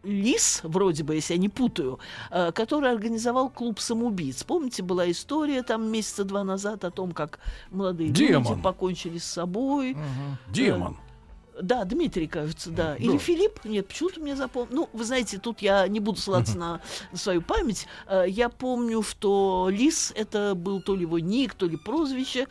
Лис, 0.03 0.61
вроде 0.63 1.03
бы, 1.03 1.15
если 1.15 1.33
я 1.33 1.39
не 1.39 1.49
путаю, 1.49 1.99
э, 2.31 2.51
который 2.51 2.91
организовал 2.91 3.49
клуб 3.49 3.79
самоубийц. 3.79 4.43
Помните, 4.43 4.81
была 4.81 5.09
история 5.11 5.61
там 5.63 5.91
месяца 5.91 6.23
два 6.23 6.43
назад 6.43 6.85
о 6.85 6.91
том, 6.91 7.11
как 7.11 7.39
молодые 7.69 8.09
Демон. 8.09 8.43
люди 8.43 8.61
покончили 8.61 9.17
с 9.17 9.25
собой. 9.25 9.93
Мгм. 9.93 10.37
Демон. 10.53 10.97
Да, 11.61 11.83
Дмитрий, 11.83 12.27
кажется, 12.27 12.69
да. 12.69 12.95
Или 12.95 13.17
Филипп? 13.17 13.63
Нет, 13.65 13.87
почему-то 13.87 14.19
мне 14.19 14.35
запомнил. 14.35 14.69
Ну, 14.71 14.89
вы 14.93 15.03
знаете, 15.03 15.37
тут 15.39 15.61
я 15.61 15.87
не 15.87 15.99
буду 15.99 16.19
ссылаться 16.19 16.57
на, 16.57 16.81
свою 17.13 17.41
память. 17.41 17.87
Э, 18.07 18.25
Я 18.27 18.49
помню, 18.49 19.01
что 19.03 19.69
Лис 19.71 20.11
это 20.15 20.53
был 20.55 20.81
то 20.81 20.95
ли 20.95 21.01
его 21.01 21.19
ник, 21.19 21.53
то 21.53 21.65
ли 21.65 21.77
прозвище, 21.77 22.47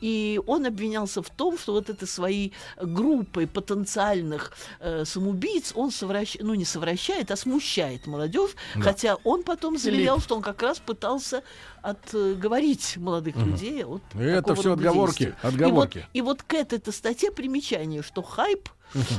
и 0.00 0.40
он 0.46 0.66
обвинялся 0.66 1.22
в 1.22 1.30
том, 1.30 1.58
что 1.58 1.72
вот 1.72 1.90
это 1.90 2.06
своей 2.06 2.52
группой 2.80 3.46
потенциальных 3.46 4.52
э, 4.80 5.04
самоубийц 5.04 5.72
он 5.74 5.90
совращает, 5.90 6.46
ну 6.46 6.54
не 6.54 6.64
совращает, 6.64 7.30
а 7.30 7.36
смущает 7.36 8.06
молодежь, 8.06 8.50
хотя 8.80 9.16
он 9.24 9.42
потом 9.42 9.78
заявлял, 9.78 10.18
что 10.20 10.36
он 10.36 10.42
как 10.42 10.62
раз 10.62 10.78
пытался 10.78 11.42
отговорить 11.82 12.96
молодых 12.96 13.36
людей 13.36 13.84
от 13.84 14.02
Это 14.14 14.54
рода 14.54 14.72
отговорки, 14.74 15.34
отговорки. 15.42 15.98
И 15.98 16.00
вот, 16.00 16.08
и 16.14 16.20
вот 16.22 16.42
к 16.42 16.54
этой 16.54 16.92
статье 16.92 17.30
примечание, 17.32 18.02
что 18.02 18.22
хайп 18.52 18.68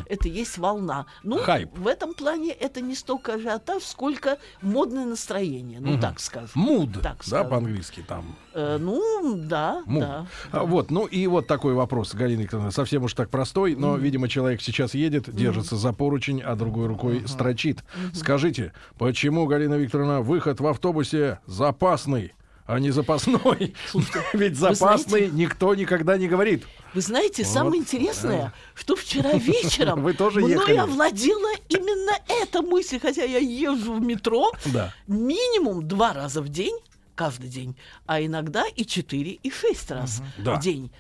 это 0.08 0.28
есть 0.28 0.58
волна. 0.58 1.06
Ну, 1.24 1.38
Хайп. 1.40 1.76
в 1.78 1.88
этом 1.88 2.14
плане 2.14 2.52
это 2.52 2.82
не 2.82 2.96
столько 2.96 3.34
ажиотаж, 3.36 3.84
сколько 3.84 4.38
модное 4.62 5.06
настроение. 5.06 5.80
Ну, 5.80 6.00
так 6.00 6.20
скажем. 6.20 6.50
Муд, 6.56 6.94
Так 7.02 7.18
да, 7.18 7.24
скажем. 7.24 7.50
по-английски 7.50 8.04
там. 8.08 8.36
Э, 8.54 8.78
ну, 8.80 9.36
да, 9.36 9.82
Муд. 9.86 10.02
да. 10.02 10.28
А, 10.52 10.64
Вот, 10.64 10.92
ну 10.92 11.06
и 11.06 11.26
вот 11.28 11.48
такой 11.48 11.74
вопрос, 11.74 12.14
Галина 12.14 12.42
Викторовна, 12.42 12.72
совсем 12.72 13.04
уж 13.04 13.14
так 13.14 13.30
простой, 13.30 13.76
но, 13.76 13.96
видимо, 13.96 14.30
человек 14.30 14.62
сейчас 14.62 14.94
едет, 14.94 15.34
держится 15.34 15.76
за 15.76 15.94
поручень, 15.94 16.42
а 16.42 16.56
другой 16.56 16.88
рукой 16.88 17.24
строчит. 17.28 17.84
Скажите, 18.14 18.74
почему, 18.98 19.48
Галина 19.48 19.76
Викторовна, 19.76 20.22
выход 20.22 20.60
в 20.60 20.68
автобусе 20.68 21.40
запасный, 21.46 22.34
а 22.66 22.80
не 22.80 22.92
запасной? 22.92 23.74
Ведь 24.34 24.58
запасный 24.58 25.30
никто 25.30 25.76
никогда 25.76 26.18
не 26.18 26.28
говорит. 26.28 26.66
Вы 26.94 27.02
знаете, 27.02 27.44
самое 27.44 27.82
интересное, 27.82 28.54
что 28.76 28.96
вчера 28.96 29.34
вечером 29.38 30.04
Вы 30.04 30.14
тоже 30.14 30.40
мной 30.40 30.52
ехали? 30.52 30.78
овладела 30.78 31.52
именно 31.70 32.14
эта 32.28 32.62
мысль, 32.62 33.00
хотя 33.00 33.24
я 33.24 33.40
езжу 33.40 33.94
в 33.94 34.02
метро 34.02 34.52
Да. 34.66 34.94
минимум 35.08 35.88
два 35.88 36.14
раза 36.14 36.42
в 36.42 36.50
день, 36.50 36.78
каждый 37.16 37.50
день, 37.50 37.76
а 38.06 38.22
иногда 38.22 38.64
и 38.76 38.86
четыре, 38.86 39.32
и 39.32 39.50
шесть 39.52 39.90
раз 39.92 40.22
Да. 40.38 40.56
в 40.56 40.60
день. 40.62 40.92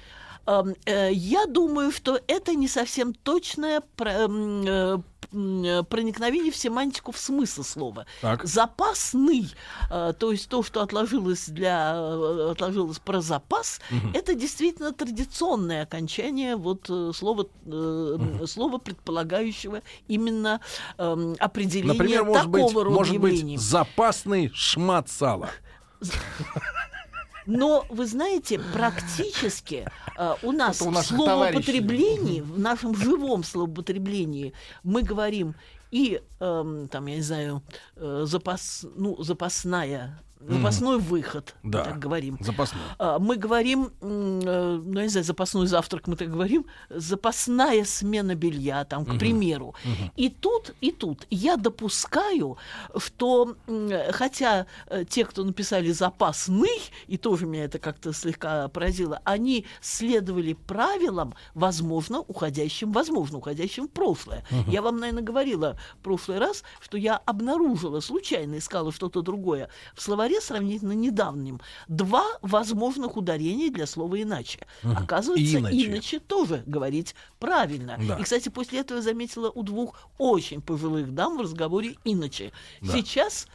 Эм, 0.45 0.75
э, 0.85 1.11
Я 1.13 1.45
думаю, 1.45 1.91
что 1.91 2.19
это 2.27 2.53
не 2.53 2.67
совсем 2.67 3.13
точное 3.13 3.81
проникновение 5.33 6.51
в 6.51 6.55
семантику 6.55 7.11
в 7.11 7.17
смысл 7.17 7.63
слова. 7.63 8.05
Так. 8.21 8.43
Запасный, 8.45 9.49
э, 9.89 10.13
то 10.17 10.31
есть 10.31 10.47
то, 10.49 10.63
что 10.63 10.81
отложилось 10.81 11.49
для 11.49 11.93
э, 11.95 12.51
отложилось 12.51 12.99
про 12.99 13.21
запас, 13.21 13.81
это 14.13 14.35
действительно 14.35 14.91
традиционное 14.93 15.83
окончание 15.83 16.55
вот 16.55 16.85
э, 16.89 17.11
слова 17.15 17.45
э, 17.65 17.69
м, 17.69 18.47
слова 18.47 18.77
предполагающего 18.77 19.81
именно 20.07 20.61
эм, 20.97 21.35
определение 21.39 21.93
Например, 21.93 22.23
может 22.25 22.47
быть, 22.47 22.61
такого 22.61 22.83
рода 22.85 22.95
может 22.95 23.17
быть, 23.17 23.33
явлений. 23.33 23.57
запасный 23.57 24.51
шмат 24.53 25.09
сала. 25.09 25.49
Но 27.45 27.85
вы 27.89 28.05
знаете, 28.05 28.59
практически 28.73 29.87
э, 30.17 30.35
у 30.43 30.51
нас 30.51 30.81
Это 30.81 30.89
у 30.89 30.91
в 30.91 31.03
словоупотреблении, 31.03 32.41
в 32.41 32.59
нашем 32.59 32.95
живом 32.95 33.43
словоупотреблении 33.43 34.53
мы 34.83 35.03
говорим 35.03 35.55
и 35.91 36.21
эм, 36.39 36.87
там, 36.87 37.05
я 37.05 37.15
не 37.17 37.21
знаю, 37.21 37.61
э, 37.97 38.23
запас, 38.25 38.85
ну, 38.95 39.21
запасная, 39.21 40.19
запасной 40.47 40.99
выход, 40.99 41.55
мы 41.63 41.71
Да. 41.71 41.83
так 41.85 41.99
говорим. 41.99 42.37
Запасной. 42.39 42.81
А, 42.99 43.19
Мы 43.19 43.35
говорим, 43.37 43.91
э, 44.01 44.79
ну, 44.83 44.97
я 44.99 45.03
не 45.03 45.09
знаю, 45.09 45.23
запасной 45.23 45.67
завтрак 45.67 46.07
мы 46.07 46.15
так 46.15 46.29
говорим, 46.29 46.65
запасная 46.89 47.85
смена 47.85 48.35
белья, 48.35 48.83
там, 48.85 49.05
к 49.05 49.17
примеру. 49.19 49.75
И 50.15 50.29
тут, 50.29 50.73
и 50.81 50.91
тут 50.91 51.25
я 51.29 51.55
допускаю, 51.57 52.57
что, 52.97 53.55
хотя 54.11 54.65
э, 54.87 55.05
те, 55.05 55.25
кто 55.25 55.43
написали 55.43 55.91
запасный, 55.91 56.81
и 57.07 57.17
тоже 57.17 57.45
меня 57.45 57.65
это 57.65 57.79
как-то 57.79 58.13
слегка 58.13 58.67
поразило, 58.67 59.21
они 59.23 59.65
следовали 59.81 60.53
правилам, 60.53 61.33
возможно, 61.53 62.19
уходящим, 62.19 62.91
возможно, 62.91 63.37
уходящим 63.37 63.87
в 63.87 63.91
прошлое. 63.91 64.45
Я 64.67 64.81
вам, 64.81 64.97
наверное, 64.99 65.23
говорила 65.23 65.77
в 65.99 66.03
прошлый 66.03 66.39
раз, 66.39 66.63
что 66.81 66.97
я 66.97 67.17
обнаружила, 67.17 67.99
случайно 67.99 68.57
искала 68.57 68.91
что-то 68.91 69.21
другое 69.21 69.69
в 69.95 70.01
словаре 70.01 70.32
сравнительно 70.41 70.93
недавнем. 70.93 71.59
Два 71.87 72.25
возможных 72.41 73.17
ударения 73.17 73.71
для 73.71 73.85
слова 73.85 74.21
«иначе». 74.21 74.65
Оказывается, 74.83 75.59
Иначе. 75.59 75.85
«иначе» 75.85 76.19
тоже 76.19 76.63
говорить 76.65 77.15
правильно. 77.39 77.97
Да. 78.07 78.17
И, 78.17 78.23
кстати, 78.23 78.49
после 78.49 78.79
этого 78.79 78.97
я 78.97 79.03
заметила 79.03 79.49
у 79.49 79.63
двух 79.63 79.95
очень 80.17 80.61
пожилых 80.61 81.13
дам 81.13 81.37
в 81.37 81.41
разговоре 81.41 81.95
«иначе». 82.03 82.51
Да. 82.81 82.93
Сейчас 82.93 83.47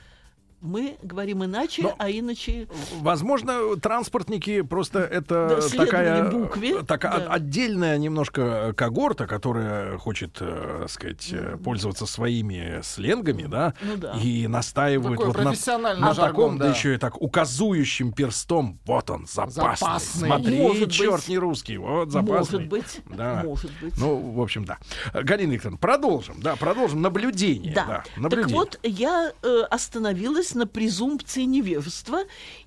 мы 0.61 0.97
говорим 1.03 1.45
иначе, 1.45 1.83
Но- 1.83 1.95
а 1.99 2.11
иначе... 2.11 2.69
Возможно, 3.01 3.77
транспортники 3.77 4.63
просто 4.63 5.01
это 5.01 5.61
Да, 5.71 5.77
такая, 5.85 6.31
букве, 6.31 6.83
такая 6.83 7.21
да. 7.21 7.33
отдельная 7.33 7.97
немножко 7.99 8.73
когорта, 8.77 9.27
которая 9.27 9.99
хочет, 9.99 10.37
э, 10.41 10.87
сказать, 10.89 11.29
э, 11.33 11.57
пользоваться 11.63 12.07
своими 12.07 12.81
сленгами, 12.83 13.45
да, 13.45 13.75
Ну 13.83 13.97
да. 13.97 14.13
и 14.23 14.47
настаивают 14.49 15.19
вот 15.23 15.37
на, 15.37 15.43
профессиональный 15.45 16.01
на 16.03 16.15
жаргон, 16.15 16.53
таком, 16.53 16.59
да. 16.59 16.65
да. 16.67 16.71
еще 16.75 16.95
и 16.95 16.99
так 16.99 17.21
указующим 17.21 18.13
перстом. 18.13 18.81
Вот 18.85 19.11
он, 19.11 19.27
запасный. 19.27 19.77
Запасный. 19.77 20.27
Смотри, 20.29 20.59
Может 20.61 20.85
быть. 20.89 20.93
черт 20.93 21.29
не 21.29 21.39
русский, 21.39 21.77
вот 21.77 22.11
запасный. 22.11 22.37
Может 22.61 22.67
быть, 22.69 23.01
Да. 23.07 23.43
может 23.45 23.71
быть. 23.81 23.95
Ну, 23.99 24.17
в 24.33 24.41
общем, 24.41 24.65
да. 24.65 24.79
Галина 25.15 25.53
Викторовна, 25.53 25.79
продолжим, 25.79 26.41
да, 26.41 26.57
продолжим 26.57 27.01
наблюдение. 27.01 27.75
Да. 27.75 27.87
Да, 27.87 27.95
Так 28.05 28.17
наблюдение. 28.17 28.57
вот, 28.57 28.79
я 28.83 29.33
э, 29.43 29.61
остановилась 29.71 30.48
на 30.55 30.67
презумпции 30.67 31.43
невежества 31.43 32.21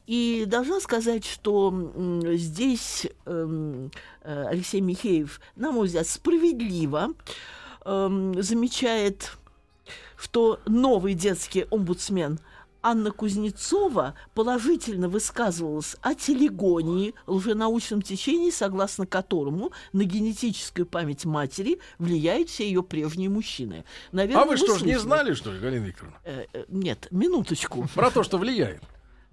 и 0.08 0.46
должна 0.48 0.80
сказать, 0.80 1.26
что 1.26 1.74
здесь 2.34 3.08
эм, 3.26 3.92
э, 4.24 4.46
Алексей 4.48 4.82
Михеев, 4.82 5.40
на 5.56 5.72
мой 5.72 5.88
взгляд, 5.88 6.08
справедливо 6.08 7.10
эм, 7.86 8.42
замечает, 8.42 9.38
что 10.18 10.60
новый 10.66 11.14
детский 11.14 11.66
омбудсмен 11.72 12.40
Анна 12.84 13.12
Кузнецова 13.12 14.16
положительно 14.34 15.08
высказывалась 15.08 15.96
о 16.02 16.14
телегонии, 16.16 17.14
лженаучном 17.28 18.02
течении, 18.02 18.50
согласно 18.50 19.06
которому 19.06 19.72
на 19.94 20.04
генетическую 20.04 20.86
память 20.86 21.26
матери 21.26 21.80
влияют 22.00 22.50
все 22.50 22.66
ее 22.66 22.84
прежние 22.84 23.30
мужчины. 23.30 23.86
Наверное, 24.12 24.44
а 24.44 24.46
вы 24.46 24.58
что 24.58 24.78
ж 24.78 24.82
не 24.84 25.00
знали, 25.00 25.34
что 25.34 25.52
ли, 25.52 25.60
Галина 25.60 25.86
Викторовна? 25.86 26.18
Э, 26.24 26.46
э, 26.54 26.66
Нет, 26.68 27.08
минуточку. 27.12 27.88
Про 27.94 28.12
то, 28.12 28.24
что 28.24 28.38
влияет. 28.38 28.82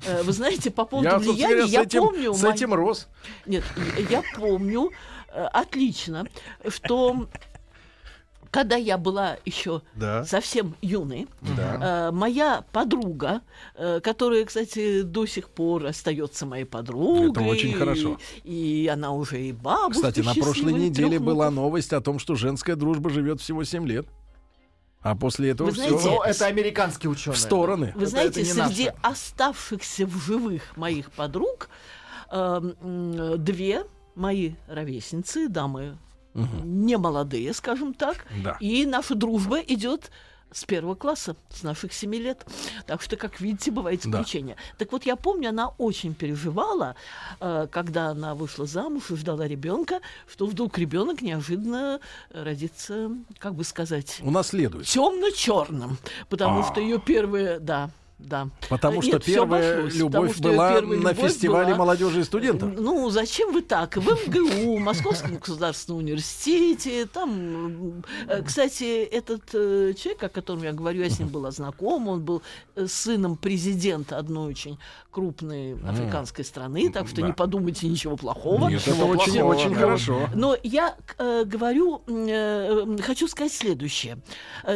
Э, 0.04 0.22
Вы 0.22 0.32
знаете, 0.32 0.70
по 0.70 0.84
поводу 0.84 1.08
Я, 1.08 1.18
влияния, 1.18 1.64
я 1.64 1.82
этим, 1.82 2.02
помню... 2.02 2.34
с 2.34 2.44
этим 2.44 2.74
рос. 2.74 3.08
Нет, 3.46 3.64
я 4.10 4.22
помню 4.36 4.90
э, 5.28 5.44
отлично, 5.44 6.26
что 6.68 7.28
когда 8.50 8.76
я 8.76 8.98
была 8.98 9.36
еще 9.44 9.82
Да. 9.94 10.24
совсем 10.24 10.74
юной, 10.82 11.26
Да. 11.56 12.08
э, 12.08 12.10
моя 12.12 12.64
подруга, 12.72 13.42
э, 13.74 14.00
которая, 14.00 14.44
кстати, 14.44 15.02
до 15.02 15.26
сих 15.26 15.48
пор 15.50 15.86
остается 15.86 16.46
моей 16.46 16.64
подругой. 16.64 17.30
Это 17.30 17.40
очень 17.42 17.74
хорошо. 17.74 18.18
И 18.44 18.90
она 18.92 19.12
уже 19.12 19.40
и 19.42 19.52
бабушка 19.52 20.10
Кстати, 20.10 20.20
на 20.20 20.34
прошлой 20.34 20.72
неделе 20.72 21.18
трёх 21.18 21.22
была 21.22 21.50
новость 21.50 21.92
о 21.92 22.00
том, 22.00 22.18
что 22.18 22.34
женская 22.34 22.74
дружба 22.76 23.10
живет 23.10 23.40
всего 23.40 23.64
7 23.64 23.86
лет. 23.86 24.06
А 25.00 25.14
после 25.14 25.50
этого 25.50 25.68
Вы 25.68 25.74
все 25.74 25.88
знаете, 25.90 26.08
Но 26.10 26.24
это 26.24 26.46
американские 26.46 27.10
ученые. 27.10 27.36
в 27.36 27.38
стороны. 27.38 27.92
Вы 27.94 28.02
Это- 28.02 28.10
знаете, 28.10 28.42
это 28.42 28.50
среди 28.66 28.86
наше. 28.86 28.94
оставшихся 29.02 30.06
в 30.06 30.16
живых 30.24 30.76
моих 30.76 31.10
подруг 31.12 31.68
э, 32.30 32.60
две 33.38 33.84
мои 34.16 34.52
ровесницы, 34.66 35.48
дамы 35.48 35.96
не 36.34 36.96
молодые, 36.98 37.52
скажем 37.52 37.94
так, 37.94 38.24
Да. 38.42 38.56
и 38.60 38.86
наша 38.86 39.14
дружба 39.14 39.58
идет 39.60 40.10
с 40.50 40.64
первого 40.64 40.94
класса, 40.94 41.36
с 41.50 41.62
наших 41.62 41.92
семи 41.92 42.18
лет. 42.18 42.46
Так 42.86 43.02
что, 43.02 43.16
как 43.16 43.38
видите, 43.38 43.70
бывают 43.70 44.00
Да. 44.04 44.08
исключения. 44.22 44.56
Так 44.78 44.92
вот, 44.92 45.04
я 45.04 45.14
помню, 45.16 45.50
она 45.50 45.68
очень 45.76 46.14
переживала, 46.14 46.94
э, 47.40 47.66
когда 47.70 48.08
она 48.08 48.34
вышла 48.34 48.64
замуж 48.64 49.10
и 49.10 49.16
ждала 49.16 49.46
ребенка, 49.46 50.00
что 50.26 50.46
вдруг 50.46 50.78
ребенок 50.78 51.20
неожиданно 51.20 52.00
родится, 52.30 53.10
как 53.38 53.54
бы 53.56 53.64
сказать, 53.64 54.20
Унаследует. 54.22 54.86
темно-черным, 54.86 55.98
потому 56.30 56.60
А. 56.60 56.64
что 56.64 56.80
ее 56.80 56.98
первые, 56.98 57.58
да, 57.58 57.90
да. 58.18 58.48
Потому 58.68 58.98
Э, 58.98 59.02
что 59.02 59.12
нет, 59.12 59.24
первая 59.24 59.72
обошлось, 59.74 59.94
любовь 59.94 60.36
потому 60.36 60.54
была 60.54 60.72
первая 60.74 60.98
на 61.00 61.08
любовь 61.10 61.26
фестивале 61.30 61.66
была- 61.74 61.76
молодежи 61.78 62.20
и 62.20 62.24
студентов. 62.24 62.70
Ну, 62.76 63.08
зачем 63.10 63.52
вы 63.52 63.62
так? 63.62 63.96
В 63.96 64.08
МГУ, 64.28 64.78
Московском 64.78 65.36
государственном 65.36 66.00
университете, 66.00 67.06
там, 67.06 68.02
э, 68.28 68.42
кстати, 68.42 69.04
этот 69.04 69.42
э, 69.54 69.94
человек, 69.96 70.22
о 70.24 70.28
котором 70.28 70.62
я 70.62 70.72
говорю, 70.72 71.02
я 71.02 71.10
с 71.10 71.18
ним 71.18 71.28
была 71.28 71.50
знакома, 71.50 72.10
он 72.10 72.22
был 72.24 72.42
сыном 72.86 73.36
президента 73.36 74.18
одной 74.18 74.50
очень 74.50 74.78
крупной 75.10 75.74
африканской 75.88 76.44
страны, 76.44 76.90
так 76.92 77.08
что 77.08 77.20
Да. 77.22 77.26
не 77.28 77.32
подумайте 77.32 77.88
ничего 77.88 78.16
плохого. 78.16 78.68
Нет, 78.68 78.86
это 78.86 79.04
очень, 79.04 79.40
очень 79.42 79.74
хорошо. 79.74 80.28
Но 80.34 80.56
я 80.62 80.96
э, 81.18 81.44
говорю, 81.44 82.02
э, 82.06 82.96
хочу 83.02 83.26
сказать 83.28 83.52
следующее. 83.52 84.18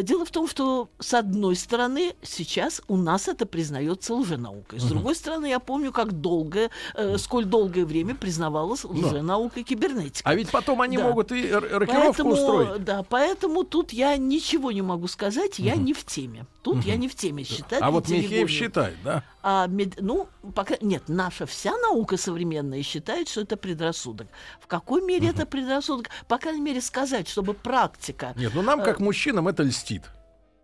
Дело 0.02 0.24
в 0.24 0.30
том, 0.30 0.48
что 0.48 0.88
с 0.98 1.14
одной 1.14 1.54
стороны 1.56 2.14
сейчас 2.22 2.82
у 2.88 2.96
нас 2.96 3.28
это 3.32 3.46
признается 3.46 4.14
лженаукой. 4.14 4.78
С 4.78 4.84
другой 4.84 5.14
стороны, 5.14 5.46
я 5.46 5.58
помню, 5.58 5.92
как 5.92 6.12
долго, 6.12 6.70
э, 6.94 7.18
сколь 7.18 7.44
долгое 7.44 7.84
время 7.84 8.14
признавалась 8.14 8.84
лженаукой 8.84 9.62
кибернетика. 9.64 10.28
А 10.28 10.34
ведь 10.34 10.50
потом 10.50 10.80
они 10.80 10.96
Да. 10.98 11.08
могут 11.08 11.32
и 11.32 11.50
рокировку 11.52 11.86
Поэтому, 12.06 12.30
устроить. 12.32 12.84
да, 12.84 13.02
поэтому 13.02 13.64
тут 13.64 13.92
я 13.92 14.16
ничего 14.16 14.70
не 14.72 14.82
могу 14.82 15.08
сказать, 15.08 15.58
я 15.58 15.74
не 15.76 15.92
в 15.94 16.04
теме. 16.04 16.46
Тут 16.62 16.84
я 16.84 16.96
не 16.96 17.08
в 17.08 17.14
теме. 17.16 17.42
Считать 17.44 17.82
А 17.82 17.90
вот 17.90 18.08
Михеев 18.08 18.48
считает, 18.48 18.96
да? 19.04 19.24
а 19.42 19.66
мед- 19.66 19.98
ну, 20.00 20.28
пока 20.54 20.76
нет, 20.80 21.04
наша 21.08 21.44
вся 21.46 21.76
наука 21.78 22.16
современная 22.16 22.82
считает, 22.84 23.28
что 23.28 23.40
это 23.40 23.56
предрассудок. 23.56 24.28
В 24.60 24.66
какой 24.68 25.02
мере 25.02 25.28
это 25.28 25.44
предрассудок? 25.44 26.10
По 26.28 26.38
крайней 26.38 26.60
мере, 26.60 26.80
сказать, 26.80 27.28
чтобы 27.28 27.54
практика. 27.54 28.32
Нет, 28.36 28.52
ну 28.54 28.62
нам, 28.62 28.82
как 28.82 29.00
мужчинам, 29.00 29.48
это 29.48 29.64
льстит. 29.64 30.02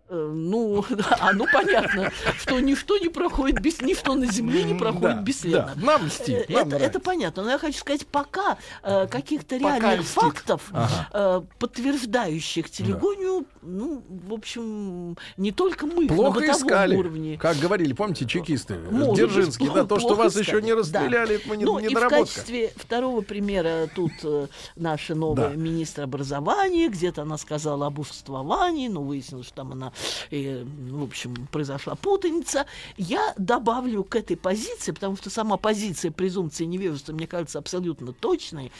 Э, 0.09 0.31
ну, 0.33 0.85
а 1.19 1.33
ну 1.33 1.45
понятно, 1.51 2.11
что 2.37 2.59
ничто 2.59 2.97
не 2.97 3.09
проходит 3.09 3.59
без, 3.61 3.81
ничто 3.81 4.15
на 4.15 4.25
земле 4.25 4.63
не 4.63 4.73
проходит 4.73 5.17
Да, 5.17 5.21
бесследно. 5.21 5.73
да, 5.75 5.81
нам 5.85 6.05
льстит, 6.05 6.45
Э, 6.49 6.53
нам 6.53 6.61
это, 6.61 6.69
нравится. 6.69 6.89
это 6.89 6.99
понятно, 6.99 7.43
но 7.43 7.51
я 7.51 7.57
хочу 7.59 7.77
сказать, 7.79 8.05
пока 8.07 8.57
э, 8.83 9.07
каких-то 9.07 9.57
реальных 9.57 10.01
льстит. 10.01 10.13
фактов, 10.15 10.61
Ага. 10.71 11.07
э, 11.13 11.41
подтверждающих 11.59 12.69
телегонию, 12.69 13.45
ну, 13.61 14.03
в 14.09 14.33
общем, 14.33 15.17
не 15.37 15.51
только 15.51 15.85
мы 15.85 16.05
на 16.05 16.13
Плохо 16.15 16.39
бытовом 16.39 16.61
искали. 16.67 16.95
уровне. 16.95 17.37
Как 17.37 17.57
говорили, 17.57 17.93
помните, 17.93 18.25
чекисты, 18.25 18.77
Может 18.91 19.15
Дзержинский, 19.15 19.65
быть, 19.67 19.75
да, 19.75 19.83
то, 19.85 19.99
что 19.99 20.15
вас 20.15 20.33
еще 20.35 20.51
искали. 20.51 20.61
не 20.65 20.73
расстреляли, 20.73 21.35
это 21.35 21.47
мы 21.49 21.57
не, 21.57 21.65
Ну, 21.65 21.79
и 21.79 21.87
в 21.87 21.89
недоработка. 21.89 22.25
качестве 22.25 22.71
второго 22.75 23.21
примера 23.21 23.87
тут 23.95 24.11
э, 24.23 24.47
наша 24.75 25.15
новая 25.15 25.49
Да. 25.49 25.55
министр 25.55 26.03
образования, 26.03 26.89
где-то 26.89 27.23
она 27.23 27.37
сказала 27.37 27.87
об 27.87 27.99
уществовании, 27.99 28.87
но 28.87 29.01
выяснилось, 29.01 29.47
что 29.47 29.55
там 29.57 29.71
она, 29.73 29.91
э, 30.31 30.63
в 30.63 31.03
общем, 31.03 31.47
произошла 31.51 31.95
путаница. 31.95 32.65
Я 32.97 33.33
добавлю 33.37 34.03
к 34.03 34.15
этой 34.15 34.37
позиции, 34.37 34.91
потому 34.91 35.17
что 35.17 35.29
сама 35.29 35.57
позиция 35.57 36.11
презумпции 36.11 36.65
невежества, 36.65 37.13
мне 37.13 37.27
кажется, 37.27 37.59
абсолютно 37.59 38.13
точной, 38.13 38.71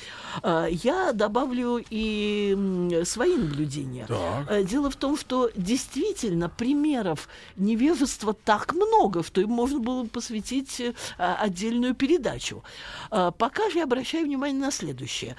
э, 0.44 0.68
я 0.72 1.14
добавлю 1.14 1.84
и 1.90 3.04
свои 3.06 3.36
наблюдения. 3.36 4.06
Так. 4.08 4.48
Э, 4.50 4.64
Дело 4.64 4.90
в 4.90 4.96
том, 4.96 5.18
что 5.18 5.50
действительно 5.56 6.50
примеров 6.50 7.28
невежества 7.56 8.34
так 8.34 8.74
много, 8.74 9.24
что 9.24 9.42
им 9.42 9.50
можно 9.50 9.80
было 9.80 10.04
бы 10.04 10.10
посвятить 10.10 10.80
э, 10.80 10.94
а, 11.18 11.36
отдельную 11.36 11.96
передачу. 11.96 12.64
А, 13.10 13.32
Пока 13.32 13.70
же 13.70 13.80
я 13.80 13.84
обращаю 13.84 14.26
внимание 14.26 14.60
на 14.62 14.72
следующее. 14.72 15.36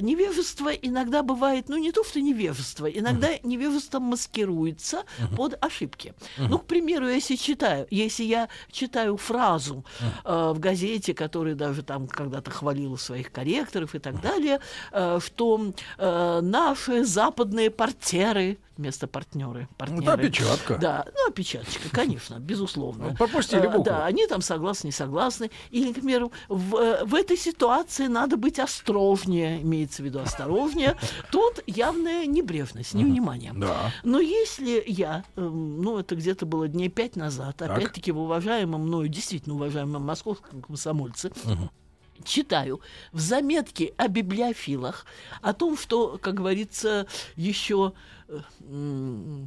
Невежество 0.00 0.68
иногда 0.68 1.22
бывает, 1.22 1.68
ну 1.68 1.76
не 1.76 1.92
то, 1.92 2.04
что 2.04 2.20
невежество, 2.20 2.86
иногда 2.86 3.28
невежество 3.42 4.00
маскируется 4.00 5.04
под 5.36 5.56
ошибки. 5.64 6.14
Ну, 6.36 6.58
к 6.58 6.66
примеру, 6.66 7.08
если 7.08 7.36
читаю, 7.36 7.86
если 7.90 8.24
я 8.24 8.48
читаю 8.70 9.16
фразу 9.16 9.84
э, 10.24 10.52
в 10.54 10.58
газете, 10.58 11.14
которая 11.14 11.54
даже 11.54 11.82
там 11.82 12.06
когда-то 12.06 12.50
хвалила 12.50 12.96
своих 12.96 13.32
корректоров 13.32 13.94
и 13.94 13.98
так 13.98 14.20
далее, 14.20 14.60
э, 14.92 15.18
что 15.24 15.72
э, 15.98 16.40
наши 16.42 17.04
западные 17.04 17.70
портеры 17.70 18.58
вместо 18.76 19.06
партнеры, 19.06 19.68
партнеры. 19.76 20.02
Это 20.04 20.12
опечатка. 20.12 20.78
Да, 20.78 21.06
ну, 21.14 21.28
опечаточка, 21.28 21.88
конечно, 21.90 22.38
безусловно. 22.38 23.08
Ну, 23.10 23.14
пропустили 23.18 23.64
Э, 23.64 23.68
букву. 23.68 23.84
Да, 23.84 24.06
они 24.06 24.26
там 24.26 24.40
согласны, 24.40 24.88
не 24.88 24.92
согласны. 24.92 25.50
Или, 25.70 25.88
например, 25.88 26.28
в, 26.48 26.76
э, 26.76 27.04
в 27.04 27.14
этой 27.14 27.36
ситуации 27.36 28.06
надо 28.06 28.36
быть 28.36 28.58
осторожнее, 28.58 29.62
имеется 29.62 30.02
в 30.02 30.04
виду 30.04 30.20
осторожнее. 30.20 30.96
Тут 31.30 31.60
явная 31.66 32.26
небрежность, 32.26 32.94
невнимание. 32.94 33.52
Да. 33.54 33.92
Но 34.02 34.20
если 34.20 34.82
я, 34.86 35.24
эм, 35.36 35.82
ну, 35.82 35.98
это 35.98 36.16
где-то 36.16 36.46
было 36.46 36.68
дней 36.68 36.88
пять 36.88 37.16
назад, 37.16 37.62
опять-таки 37.62 38.12
в 38.12 38.18
уважаемом 38.18 38.82
мною, 38.82 39.08
действительно 39.08 39.54
уважаемом 39.54 40.02
московском 40.02 40.62
комсомольце, 40.62 41.32
читаю 42.22 42.80
в 43.12 43.18
заметке 43.20 43.92
о 43.96 44.08
библиофилах, 44.08 45.06
о 45.42 45.52
том, 45.52 45.76
что, 45.76 46.18
как 46.20 46.34
говорится, 46.34 47.06
еще 47.36 47.92
э, 48.28 48.38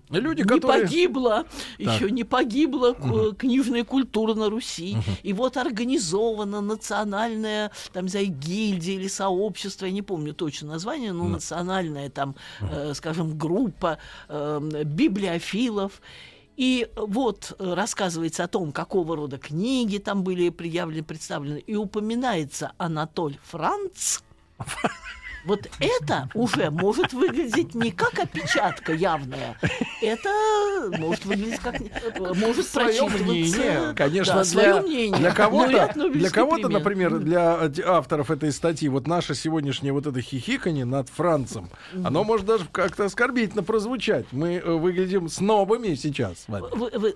Люди, 0.09 0.41
не 0.41 0.47
которые- 0.47 0.81
погибла, 0.83 1.45
еще 1.79 2.11
не 2.11 2.23
погибла 2.23 2.93
ку- 2.93 3.33
книжная 3.33 3.83
культура 3.83 4.33
на 4.35 4.49
Руси. 4.49 4.97
И 5.23 5.33
вот 5.33 5.57
организована 5.57 6.61
национальная, 6.61 7.71
там, 7.93 8.05
не 8.05 8.09
знаю, 8.11 8.27
гильдия 8.27 8.95
или 8.95 9.07
сообщество, 9.07 9.85
я 9.85 9.91
не 9.91 10.01
помню 10.03 10.33
точно 10.33 10.69
название, 10.69 11.11
но 11.13 11.27
национальная 11.27 12.09
там, 12.09 12.35
э, 12.61 12.93
скажем, 12.93 13.37
группа 13.37 13.97
э, 14.29 14.83
библиофилов. 14.85 16.01
И 16.57 16.89
вот 16.95 17.55
э, 17.59 17.73
рассказывается 17.75 18.43
о 18.43 18.47
том, 18.47 18.71
какого 18.71 19.15
рода 19.15 19.37
книги 19.37 19.99
там 19.99 20.23
были 20.23 20.49
предъявлены, 20.49 21.03
представлены, 21.03 21.59
и 21.59 21.75
упоминается 21.75 22.73
Анатоль 22.77 23.37
Франц. 23.43 24.21
Вот 25.47 25.67
это 25.79 26.29
уже 26.33 26.69
может 26.69 27.13
выглядеть 27.13 27.73
не 27.73 27.91
как 27.91 28.19
опечатка 28.19 28.93
явная, 28.93 29.57
это 30.01 30.29
может 30.97 31.25
выглядеть 31.25 31.59
как 31.61 31.75
может 32.35 32.69
прочитываться. 32.69 33.23
мнение. 33.23 33.93
Конечно, 33.95 34.33
да, 34.35 34.43
для, 34.43 34.51
свое 34.51 34.81
мнение. 34.81 35.17
для 35.17 35.31
кого-то, 35.31 35.91
Лауреат 35.95 36.11
для 36.11 36.29
кого-то, 36.29 36.69
например, 36.69 37.19
для 37.19 37.57
э, 37.61 37.81
авторов 37.85 38.29
этой 38.29 38.51
статьи, 38.51 38.89
вот 38.89 39.07
наше 39.07 39.35
сегодняшнее 39.35 39.93
вот 39.93 40.05
это 40.05 40.21
хихиканье 40.21 40.85
над 40.85 41.09
Францем, 41.09 41.69
оно 42.03 42.23
может 42.23 42.45
даже 42.45 42.65
как-то 42.71 43.05
оскорбительно 43.05 43.63
прозвучать. 43.63 44.25
Мы 44.31 44.55
э, 44.55 44.71
выглядим 44.71 45.29
снобами 45.29 45.95
сейчас. 45.95 46.45
Вы- 46.47 46.91
вы- 46.93 47.15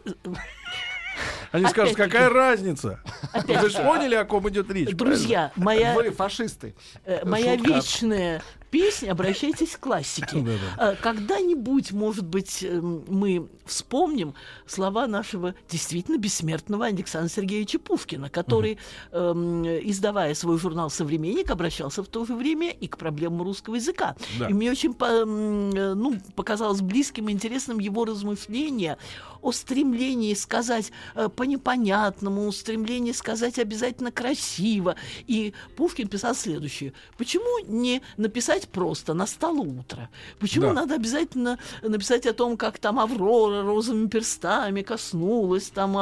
Они 1.52 1.66
скажут, 1.68 1.96
какая 1.96 2.30
разница? 2.30 3.00
Вы 3.46 3.70
же 3.70 3.78
поняли, 3.80 4.16
о 4.16 4.26
ком 4.26 4.48
идет 4.50 4.72
речь? 4.72 4.90
Друзья, 4.96 5.52
моя, 5.56 5.94
Вы 5.94 6.12
фашисты. 6.12 6.76
э, 7.06 7.26
моя 7.26 7.58
Шутка. 7.58 7.74
вечная 7.74 8.42
песня, 8.72 9.12
обращайтесь 9.12 9.76
к 9.76 9.80
классике. 9.80 10.38
Э, 10.78 10.96
Когда-нибудь, 11.02 11.92
может 11.92 12.26
быть, 12.26 12.64
эм, 12.64 13.04
мы 13.08 13.48
вспомним 13.66 14.34
слова 14.66 15.08
нашего 15.08 15.54
действительно 15.70 16.18
бессмертного 16.18 16.86
Александра 16.88 17.30
Сергеевича 17.30 17.78
Пушкина, 17.80 18.30
который, 18.30 18.78
эм, 19.12 19.64
издавая 19.66 20.34
свой 20.34 20.58
журнал 20.58 20.90
«Современник», 20.90 21.52
обращался 21.52 22.02
в 22.04 22.08
то 22.08 22.26
же 22.26 22.34
время 22.36 22.72
и 22.72 22.88
к 22.88 22.98
проблемам 22.98 23.42
русского 23.44 23.76
языка. 23.76 24.16
И 24.50 24.54
мне 24.54 24.72
очень 24.72 24.94
по- 24.94 25.06
м, 25.06 25.70
э, 25.72 25.94
ну, 25.94 26.18
показалось 26.36 26.82
близким 26.82 27.30
и 27.30 27.32
интересным 27.32 27.80
его 27.80 28.06
размышление 28.06 28.98
о 29.42 29.52
стремлении 29.52 30.34
сказать 30.36 30.92
э, 31.16 31.28
по 31.30 31.44
непонятному, 31.44 32.52
стремлении 32.52 33.12
сказать 33.12 33.60
обязательно 33.60 34.12
красиво. 34.12 34.96
И 35.28 35.54
Пушкин 35.76 36.08
писал 36.08 36.36
следующее. 36.36 36.94
Почему 37.18 37.66
не 37.68 38.02
написать 38.18 38.61
просто 38.68 39.14
«настало 39.14 39.62
утро»? 39.62 40.10
Почему 40.40 40.68
Да. 40.68 40.74
надо 40.74 40.96
обязательно 40.96 41.58
написать 41.82 42.26
о 42.26 42.34
том, 42.34 42.58
как 42.58 42.78
там 42.80 43.00
Аврора 43.00 43.64
розовыми 43.64 44.08
перстами 44.08 44.82
коснулась 44.82 45.70
там 45.70 45.98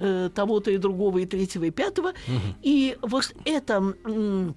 э, 0.00 0.30
того-то 0.34 0.70
и 0.70 0.76
другого, 0.78 1.18
и 1.18 1.26
третьего, 1.26 1.64
и 1.64 1.70
пятого? 1.70 2.12
И 2.62 2.96
вот 3.02 3.32
это... 3.44 3.94
м, 4.04 4.54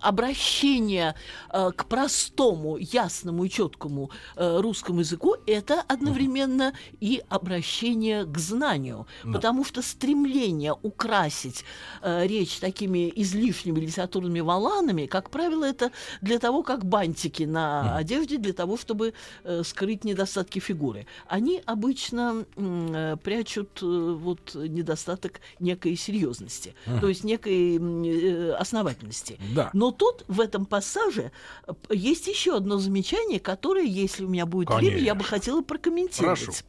обращение 0.00 1.14
э, 1.50 1.70
к 1.76 1.84
простому, 1.86 2.76
ясному 2.78 3.44
и 3.44 3.50
четкому 3.50 4.10
э, 4.36 4.60
русскому 4.60 5.00
языку 5.00 5.36
это 5.46 5.82
одновременно 5.88 6.72
и 7.00 7.22
обращение 7.28 8.24
к 8.24 8.38
знанию, 8.38 9.06
потому 9.32 9.64
что 9.64 9.82
стремление 9.82 10.74
украсить 10.82 11.64
э, 12.02 12.26
речь 12.26 12.58
такими 12.58 13.12
излишними 13.14 13.80
литературными 13.80 14.40
валанами, 14.40 15.06
как 15.06 15.30
правило, 15.30 15.64
это 15.64 15.90
для 16.20 16.38
того, 16.38 16.62
как 16.62 16.84
бантики 16.84 17.44
на 17.44 17.96
одежде, 17.96 18.38
для 18.38 18.52
того, 18.52 18.76
чтобы 18.76 19.14
э, 19.44 19.62
скрыть 19.64 20.04
недостатки 20.04 20.58
фигуры. 20.58 21.06
Они 21.26 21.62
обычно 21.66 22.44
э, 22.56 23.16
прячут 23.22 23.82
э, 23.82 23.86
вот 23.86 24.54
недостаток 24.54 25.40
некой 25.60 25.96
серьезности, 25.96 26.74
то 27.00 27.08
есть 27.08 27.24
некой 27.24 27.78
э, 27.78 28.52
основательности. 28.52 29.38
Да. 29.54 29.70
Но 29.72 29.90
тут, 29.90 30.24
в 30.28 30.40
этом 30.40 30.66
пассаже, 30.66 31.32
э, 31.66 31.72
есть 31.90 32.26
еще 32.26 32.56
одно 32.56 32.78
замечание, 32.78 33.40
которое, 33.40 33.84
если 33.84 34.24
у 34.24 34.28
меня 34.28 34.46
будет 34.46 34.70
время, 34.70 34.98
я 34.98 35.14
бы 35.14 35.20
Конечно. 35.20 35.36
хотела 35.36 35.62
прокомментировать. 35.62 36.44
Прошу. 36.44 36.62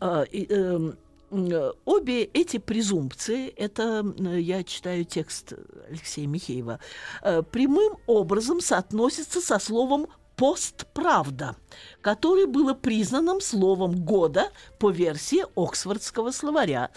А, 0.00 0.24
эм, 0.32 0.96
м, 1.30 1.72
обе 1.84 2.24
эти 2.24 2.58
презумпции, 2.58 3.48
это 3.48 3.82
м, 3.82 4.36
я 4.36 4.64
читаю 4.64 5.04
текст 5.04 5.52
Алексея 5.88 6.26
Михеева, 6.26 6.80
э, 7.22 7.42
прямым 7.42 7.96
образом 8.06 8.60
соотносятся 8.60 9.40
со 9.40 9.58
словом 9.58 10.06
постправда, 10.36 11.54
которое 12.00 12.46
было 12.46 12.72
признанным 12.72 13.42
словом 13.42 13.94
года 13.94 14.50
по 14.78 14.90
версии 14.90 15.44
Оксфордского 15.54 16.30
словаря 16.30 16.88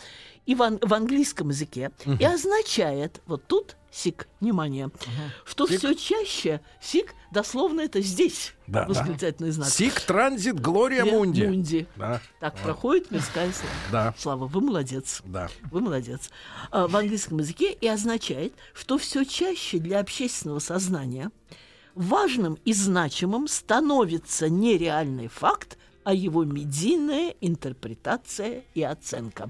и 0.45 0.55
в, 0.55 0.61
ан- 0.61 0.79
в 0.81 0.93
английском 0.93 1.49
языке 1.49 1.91
и 2.19 2.23
означает 2.25 3.21
вот 3.25 3.45
тут 3.47 3.77
сик 3.91 4.27
внимание, 4.41 4.89
что 5.45 5.67
все 5.67 5.93
чаще 5.93 6.61
сик 6.81 7.13
дословно 7.31 7.81
это 7.81 8.01
здесь 8.01 8.53
Да, 8.67 8.81
да. 8.85 8.87
восклицательный 8.89 9.51
знак. 9.51 9.69
Сик 9.69 9.99
транзит 10.01 10.59
Глория 10.59 11.05
Мунди. 11.05 11.43
Мунди. 11.45 11.87
Да, 11.95 12.19
Так 12.39 12.55
проходит 12.57 13.11
мирская 13.11 13.51
слава. 13.51 13.73
Да. 13.91 14.15
Слава, 14.17 14.47
вы 14.47 14.61
молодец. 14.61 15.21
да. 15.25 15.47
Вы 15.71 15.81
молодец. 15.81 16.29
А, 16.71 16.87
В 16.87 16.95
английском 16.97 17.37
языке 17.39 17.71
и 17.71 17.87
означает, 17.87 18.53
что 18.73 18.97
все 18.97 19.23
чаще 19.25 19.77
для 19.77 19.99
общественного 19.99 20.59
сознания 20.59 21.29
важным 21.95 22.57
и 22.65 22.73
значимым 22.73 23.47
становится 23.47 24.49
не 24.49 24.77
реальный 24.77 25.27
факт, 25.27 25.77
а 26.03 26.13
его 26.13 26.43
медийная 26.43 27.33
интерпретация 27.41 28.63
и 28.73 28.81
оценка. 28.81 29.49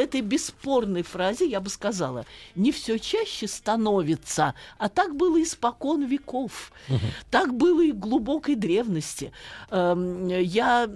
Этой 0.00 0.22
бесспорной 0.22 1.02
фразе 1.02 1.46
я 1.46 1.60
бы 1.60 1.68
сказала, 1.68 2.24
не 2.54 2.72
все 2.72 2.98
чаще 2.98 3.46
становится, 3.46 4.54
а 4.78 4.88
так 4.88 5.14
было 5.14 5.42
испокон 5.42 6.04
веков, 6.06 6.72
так 7.30 7.52
было 7.54 7.82
и 7.84 7.92
глубокой 7.92 8.54
древности. 8.54 9.30
Эм, 9.70 10.26
Я 10.28 10.88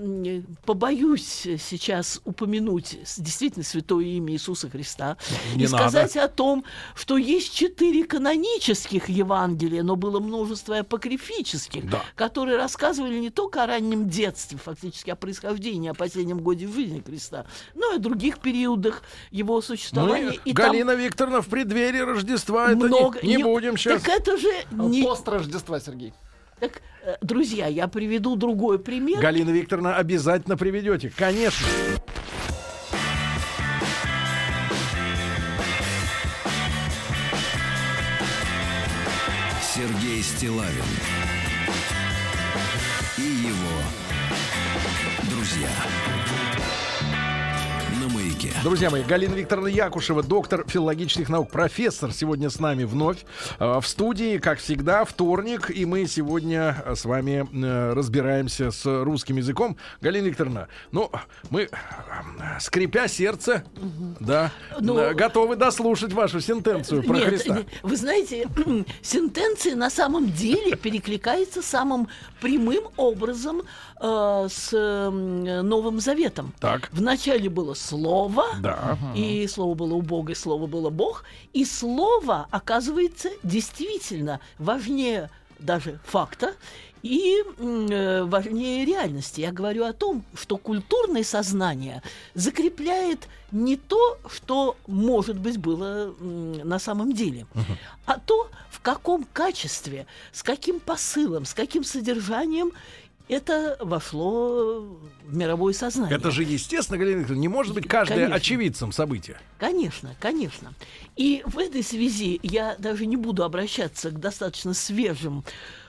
побоюсь 0.65 1.47
сейчас 1.59 2.21
упомянуть 2.25 2.97
действительно 3.19 3.65
святое 3.65 4.05
имя 4.07 4.33
Иисуса 4.33 4.71
Христа 4.71 5.17
Не 5.55 5.65
и 5.65 5.69
надо. 5.69 5.77
сказать 5.91 6.17
о 6.17 6.29
том, 6.29 6.65
что 6.95 7.19
есть 7.19 7.53
четыре 7.55 8.05
канонических 8.05 9.09
Евангелия, 9.11 9.83
но 9.83 9.97
было 9.97 10.19
множество 10.21 10.79
апокрифических, 10.79 11.91
Да. 11.91 12.03
которые 12.15 12.57
рассказывали 12.57 13.19
не 13.19 13.31
только 13.31 13.65
о 13.65 13.67
раннем 13.67 14.09
детстве, 14.09 14.59
фактически 14.59 15.11
о 15.11 15.17
происхождении, 15.17 15.91
о 15.91 15.95
последнем 15.95 16.41
годе 16.41 16.67
жизни 16.69 17.03
Христа, 17.05 17.45
но 17.75 17.93
и 17.93 17.97
о 17.97 17.99
других 17.99 18.39
периодах 18.39 18.94
его 19.31 19.61
существования. 19.61 20.27
Мы, 20.27 20.41
и 20.45 20.55
там 20.55 20.71
Галина 20.71 20.95
Викторовна, 20.95 21.43
в 21.43 21.49
преддверии 21.49 22.01
Рождества 22.01 22.71
это 22.71 22.77
много... 22.77 23.19
не, 23.23 23.37
не 23.37 23.43
будем 23.43 23.77
сейчас. 23.77 24.03
Так 24.03 24.21
это 24.21 24.37
же 24.37 24.53
не... 24.71 25.03
Пост 25.03 25.29
Рождества, 25.29 25.81
Сергей. 25.81 26.13
Так, 26.61 26.83
э, 27.05 27.17
друзья, 27.21 27.67
я 27.67 27.89
приведу 27.89 28.37
другой 28.37 28.79
пример. 28.79 29.21
Галина 29.21 29.51
Викторовна, 29.51 29.97
обязательно 29.97 30.57
приведете. 30.57 31.13
Конечно. 31.17 31.67
Сергей 39.75 40.23
Стилавин 40.23 41.34
Друзья 48.65 48.89
мои, 48.89 49.03
Галина 49.03 49.35
Викторовна 49.35 49.69
Якушева, 49.69 50.23
доктор 50.23 50.65
филологических 50.67 51.29
наук, 51.29 51.51
профессор, 51.51 52.15
сегодня 52.15 52.49
с 52.49 52.59
нами 52.59 52.85
вновь 52.85 53.19
э, 53.59 53.79
в 53.79 53.87
студии, 53.87 54.39
как 54.39 54.59
всегда, 54.59 55.05
вторник, 55.05 55.71
и 55.71 55.85
мы 55.85 56.07
сегодня 56.07 56.83
э, 56.87 56.95
с 56.95 57.05
вами 57.05 57.47
э, 57.53 57.93
разбираемся 57.93 58.71
с 58.71 58.87
русским 59.05 59.37
языком. 59.37 59.77
Галина 60.01 60.29
Викторовна, 60.29 60.69
ну, 60.93 61.13
мы, 61.51 61.65
э, 61.65 61.69
скрипя 62.59 63.07
сердце, 63.07 63.65
да, 64.19 64.51
Ну, 64.81 64.97
э, 64.99 65.13
готовы 65.13 65.57
дослушать 65.57 66.15
вашу 66.15 66.41
сентенцию 66.41 67.03
про 67.03 67.17
Нет, 67.19 67.29
Христа. 67.29 67.59
не- 67.59 67.67
вы 67.83 67.97
знаете, 67.99 68.49
сентенция 69.03 69.77
на 69.77 69.91
самом 69.91 70.33
деле 70.33 70.75
перекликается 70.77 71.61
самым 71.61 72.09
прямым 72.41 72.85
образом 72.97 73.61
э, 74.05 74.49
с 74.51 74.69
э, 74.73 75.11
Новым 75.63 76.01
Заветом. 76.01 76.53
Так. 76.61 76.89
Вначале 76.93 77.49
было 77.49 77.75
слово, 77.75 78.45
Да. 78.61 78.99
и 79.17 79.47
слово 79.49 79.75
было 79.75 79.95
у 79.95 80.03
Бога, 80.03 80.33
и 80.33 80.35
слово 80.35 80.67
было 80.67 80.91
Бог, 80.91 81.25
и 81.53 81.65
слово, 81.65 82.47
оказывается, 82.51 83.29
действительно 83.43 84.41
важнее 84.59 85.31
даже 85.59 85.99
факта 86.05 86.55
и 87.03 87.43
э, 87.59 88.23
важнее 88.25 88.85
реальности. 88.85 89.41
Я 89.43 89.53
говорю 89.53 89.85
о 89.85 89.93
том, 89.93 90.25
что 90.35 90.57
культурное 90.57 91.23
сознание 91.25 92.03
закрепляет 92.35 93.29
не 93.53 93.77
то, 93.77 94.19
что, 94.35 94.77
может 94.87 95.39
быть, 95.39 95.59
было 95.59 96.15
м, 96.21 96.53
на 96.69 96.79
самом 96.79 97.13
деле, 97.13 97.47
а 98.07 98.19
то, 98.19 98.49
в 98.71 98.81
каком 98.81 99.25
качестве, 99.33 100.07
с 100.33 100.43
каким 100.43 100.81
посылом, 100.81 101.45
с 101.45 101.55
каким 101.55 101.85
содержанием 101.85 102.73
это 103.29 103.77
вошло 103.81 104.81
в 105.25 105.35
мировое 105.35 105.73
сознание. 105.73 106.17
Это 106.17 106.31
же 106.31 106.43
естественно, 106.43 106.99
Галина 106.99 107.21
Викторовна, 107.21 107.41
не 107.41 107.49
может 107.49 107.75
быть 107.75 107.89
каждый 107.89 108.15
Конечно. 108.15 108.35
очевидцем 108.35 108.93
события. 108.93 109.39
Конечно, 109.59 110.15
конечно. 110.21 110.75
И 111.17 111.43
в 111.47 111.59
этой 111.59 111.83
связи 111.83 112.39
я 112.43 112.77
даже 112.79 113.07
не 113.07 113.17
буду 113.17 113.45
обращаться 113.45 114.11
к 114.11 114.21
достаточно 114.21 114.75
свежим 114.75 115.45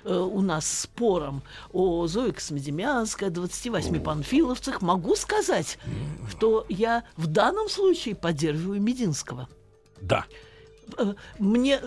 э, 0.06 0.16
у 0.16 0.42
нас 0.42 0.66
спорам 0.66 1.44
о 1.74 2.08
Зое 2.08 2.32
Космодемьянской, 2.32 3.28
о 3.28 3.32
28 3.32 4.00
панфиловцах. 4.00 4.82
Могу 4.82 5.16
сказать, 5.16 5.78
что 6.30 6.66
я 6.70 7.04
в 7.18 7.28
данном 7.28 7.68
случае 7.68 8.16
поддерживаю 8.16 8.82
Мединского. 8.82 9.50
Да. 10.00 10.26
Э, 10.98 11.14
Мне... 11.40 11.82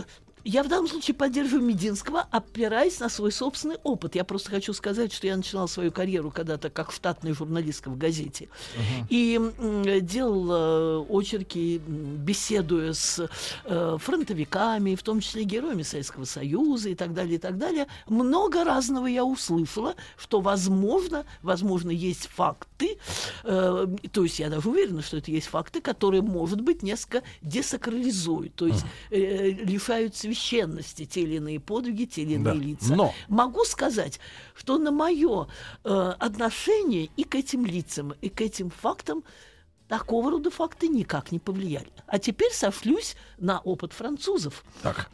Я 0.49 0.63
в 0.63 0.69
данном 0.69 0.89
случае 0.89 1.15
поддерживаю 1.15 1.63
Мединского, 1.63 2.27
опираясь 2.31 3.01
на 3.01 3.11
свой 3.11 3.33
собственный 3.33 3.77
опыт. 3.85 4.15
Я 4.15 4.25
просто 4.25 4.49
хочу 4.49 4.73
сказать, 4.73 5.13
что 5.13 5.27
я 5.27 5.37
начинала 5.37 5.67
свою 5.67 5.93
карьеру 5.93 6.31
когда-то 6.31 6.71
как 6.71 6.91
штатная 6.91 7.35
журналистка 7.35 7.91
в 7.91 7.99
газете. 7.99 8.49
И 9.11 9.35
м, 9.37 10.07
делала 10.07 11.05
очерки, 11.11 11.83
м, 11.87 12.17
беседуя 12.17 12.95
с 12.95 13.29
э, 13.65 13.97
фронтовиками, 14.01 14.95
в 14.95 15.03
том 15.03 15.21
числе 15.21 15.45
героями 15.45 15.83
Советского 15.83 16.25
Союза 16.25 16.89
и 16.89 16.95
так 16.95 17.13
далее, 17.13 17.35
и 17.35 17.39
так 17.39 17.59
далее. 17.59 17.87
Много 18.07 18.65
разного 18.65 19.07
я 19.07 19.27
услышала, 19.27 19.97
что, 20.17 20.41
возможно, 20.41 21.27
возможно, 21.43 21.91
есть 21.91 22.27
факты, 22.27 22.97
э, 23.45 23.87
то 24.11 24.23
есть 24.23 24.39
я 24.39 24.49
даже 24.49 24.67
уверена, 24.67 25.03
что 25.03 25.19
это 25.19 25.31
есть 25.31 25.49
факты, 25.49 25.83
которые, 25.83 26.23
может 26.23 26.63
быть, 26.63 26.83
несколько 26.83 27.23
десакрализуют, 27.43 28.55
то 28.55 28.67
есть 28.67 28.87
э, 29.11 29.51
лишают 29.51 30.17
священности 30.17 30.38
те 31.07 31.21
или 31.23 31.37
иные 31.37 31.61
подвиги, 31.61 32.05
те 32.05 32.23
или 32.23 32.35
иные 32.35 32.45
Да. 32.45 32.55
лица. 32.55 32.95
Но. 32.95 33.15
Могу 33.29 33.65
сказать, 33.65 34.21
что 34.55 34.79
на 34.79 34.91
мое 34.91 35.49
э, 35.85 36.15
отношение 36.19 37.11
и 37.17 37.25
к 37.25 37.35
этим 37.35 37.67
лицам, 37.67 38.15
и 38.21 38.29
к 38.29 38.41
этим 38.41 38.71
фактам 38.71 39.25
такого 39.89 40.31
рода 40.31 40.51
факты 40.51 40.89
никак 40.89 41.33
не 41.33 41.39
повлияли. 41.39 41.91
А 42.07 42.19
теперь 42.19 42.53
сошлюсь 42.53 43.17
на 43.39 43.61
опыт 43.61 43.93
французов. 43.93 44.65
Так. 44.83 45.11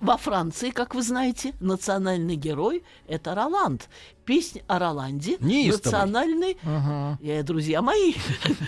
Во 0.00 0.16
Франции, 0.16 0.70
как 0.70 0.94
вы 0.94 1.02
знаете, 1.02 1.54
национальный 1.60 2.36
герой– 2.36 2.84
это 3.08 3.34
Роланд. 3.34 3.88
Песня 4.28 4.62
о 4.66 4.78
Роланде. 4.78 5.38
Неистовый. 5.40 6.00
Национальный, 6.02 6.58
э, 7.22 7.42
друзья 7.42 7.80
мои, 7.80 8.12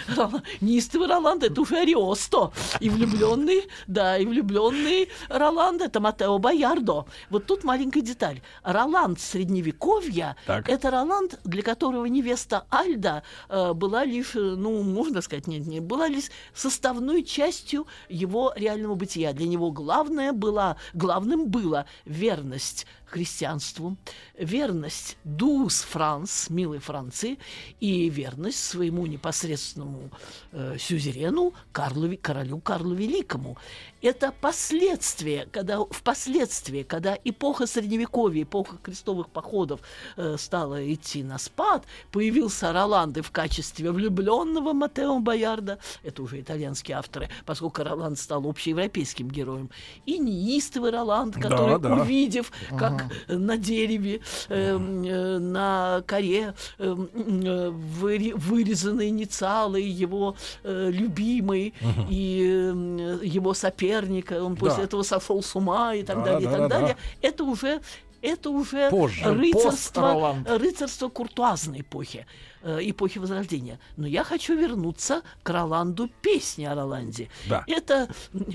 неистовый 0.63 1.07
Роланд– 1.07 1.43
это 1.45 1.61
уже 1.61 1.77
Ариосто. 1.81 2.51
И 2.81 2.89
влюбленный, 2.89 3.69
да, 3.87 4.17
и 4.17 4.25
влюбленный 4.25 5.11
Роланд– 5.29 5.83
это 5.83 6.01
Матео 6.01 6.39
Боярдо. 6.39 7.05
Вот 7.29 7.45
тут 7.45 7.63
маленькая 7.63 8.01
деталь. 8.01 8.41
Роланд 8.63 9.21
средневековья 9.21 10.35
Так.– 10.47 10.67
это 10.71 10.91
Роланд, 10.91 11.39
для 11.45 11.63
которого 11.63 12.07
невеста 12.07 12.65
Альда 12.71 13.23
э, 13.51 13.75
была 13.75 14.07
лишь, 14.07 14.35
э, 14.37 14.41
ну, 14.41 14.83
можно 14.83 15.21
сказать, 15.21 15.47
нет, 15.47 15.67
не 15.67 15.81
была 15.81 16.09
лишь 16.09 16.31
составной 16.55 17.23
частью 17.23 17.87
его 18.09 18.55
реального 18.57 18.95
бытия. 18.95 19.35
Для 19.35 19.47
него 19.47 19.73
главное 19.73 20.33
была, 20.33 20.79
главным 20.95 21.51
было 21.51 21.85
верность 22.07 22.87
христианству, 23.11 23.97
верность 24.39 25.19
Дус 25.51 25.83
Франс, 25.83 26.49
милой 26.49 26.79
Франции, 26.79 27.37
и 27.81 28.09
верность 28.09 28.65
своему 28.65 29.07
непосредственному 29.07 30.11
э, 30.53 30.77
сюзерену 30.79 31.55
Карлу, 31.73 32.17
королю 32.23 32.61
Карлу 32.61 32.95
Великому. 32.95 33.59
Это 34.01 34.33
последствия, 34.41 35.49
когда 35.51 35.85
впоследствии, 35.91 36.85
когда 36.85 37.19
эпоха 37.25 37.67
Средневековья, 37.67 38.45
эпоха 38.45 38.77
крестовых 38.83 39.29
походов 39.29 39.81
э, 40.17 40.37
стала 40.39 40.93
идти 40.95 41.25
на 41.25 41.39
спад, 41.39 41.85
появился 42.13 42.73
Роланд 42.73 43.19
и 43.19 43.21
в 43.21 43.31
качестве 43.33 43.91
влюбленного 43.91 44.73
Матео 44.73 45.19
Боярда, 45.19 45.81
это 46.05 46.23
уже 46.23 46.41
итальянские 46.41 46.97
авторы, 46.97 47.29
поскольку 47.45 47.83
Роланд 47.83 48.19
стал 48.19 48.49
общеевропейским 48.49 49.29
героем, 49.29 49.69
и 50.07 50.19
неистовый 50.19 50.93
Роланд, 50.93 51.35
который, 51.35 51.81
да. 51.81 51.97
увидев, 51.97 52.53
как 52.79 53.05
на 53.29 53.57
дереве, 53.59 54.21
э, 54.49 54.79
э, 54.79 55.40
на 55.41 56.03
коре 56.07 56.55
э, 56.79 56.85
э, 56.85 57.71
выре- 58.01 58.35
вырезаны 58.37 59.09
инициалы 59.09 59.81
его 59.81 60.37
э, 60.63 60.91
любимой 60.93 61.75
и 62.09 62.71
э, 62.73 63.19
его 63.25 63.55
соперника, 63.55 64.43
он 64.43 64.57
после 64.57 64.79
Да. 64.79 64.85
этого 64.85 65.03
сошел 65.03 65.43
с 65.43 65.57
ума 65.57 65.95
и 65.95 66.03
так 66.03 66.19
Да, 66.19 66.25
далее, 66.25 66.43
и 66.43 66.45
да, 66.45 66.51
так 66.59 66.69
да, 66.69 66.79
далее. 66.79 66.97
Это 67.23 67.45
уже 67.45 67.81
это 68.23 68.51
уже 68.51 68.91
Позже. 68.91 69.25
рыцарство, 69.33 70.37
рыцарство 70.47 71.09
куртуазной 71.09 71.81
эпохи, 71.81 72.27
э, 72.27 72.50
эпохи 72.63 73.19
Возрождения. 73.19 73.79
Но 73.97 74.07
я 74.07 74.25
хочу 74.25 74.57
вернуться 74.57 75.23
к 75.43 75.51
Роланду 75.51 76.09
песни 76.23 76.65
о 76.65 76.75
Роланде. 76.75 77.29
Да. 77.49 77.65
Это 77.67 78.09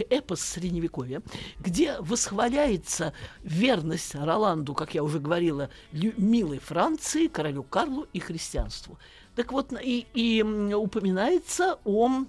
эпос 0.10 0.42
Средневековья, 0.42 1.22
где 1.60 2.00
восхваляется 2.00 3.14
верность 3.44 4.16
Роланду, 4.16 4.74
как 4.74 4.94
я 4.94 5.04
уже 5.04 5.20
говорила, 5.20 5.70
милой 5.92 6.60
Франции, 6.60 7.28
королю 7.28 7.64
Карлу 7.64 8.08
и 8.14 8.20
христианству. 8.20 8.98
Так 9.36 9.52
вот, 9.52 9.74
и, 9.82 10.08
и, 10.14 10.42
упоминается 10.74 11.80
о 11.84 12.26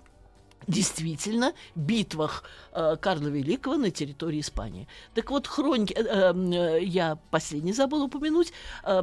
действительно 0.66 1.52
битвах 1.76 2.42
э, 2.72 2.96
Карла 3.00 3.28
Великого 3.28 3.76
на 3.76 3.90
территории 3.90 4.40
Испании. 4.40 4.88
Так 5.14 5.30
вот, 5.30 5.46
хроники, 5.46 5.92
э, 5.92 6.32
э, 6.34 6.82
я 6.82 7.18
последний 7.30 7.72
забыл 7.72 8.02
упомянуть, 8.04 8.52
э, 8.84 9.02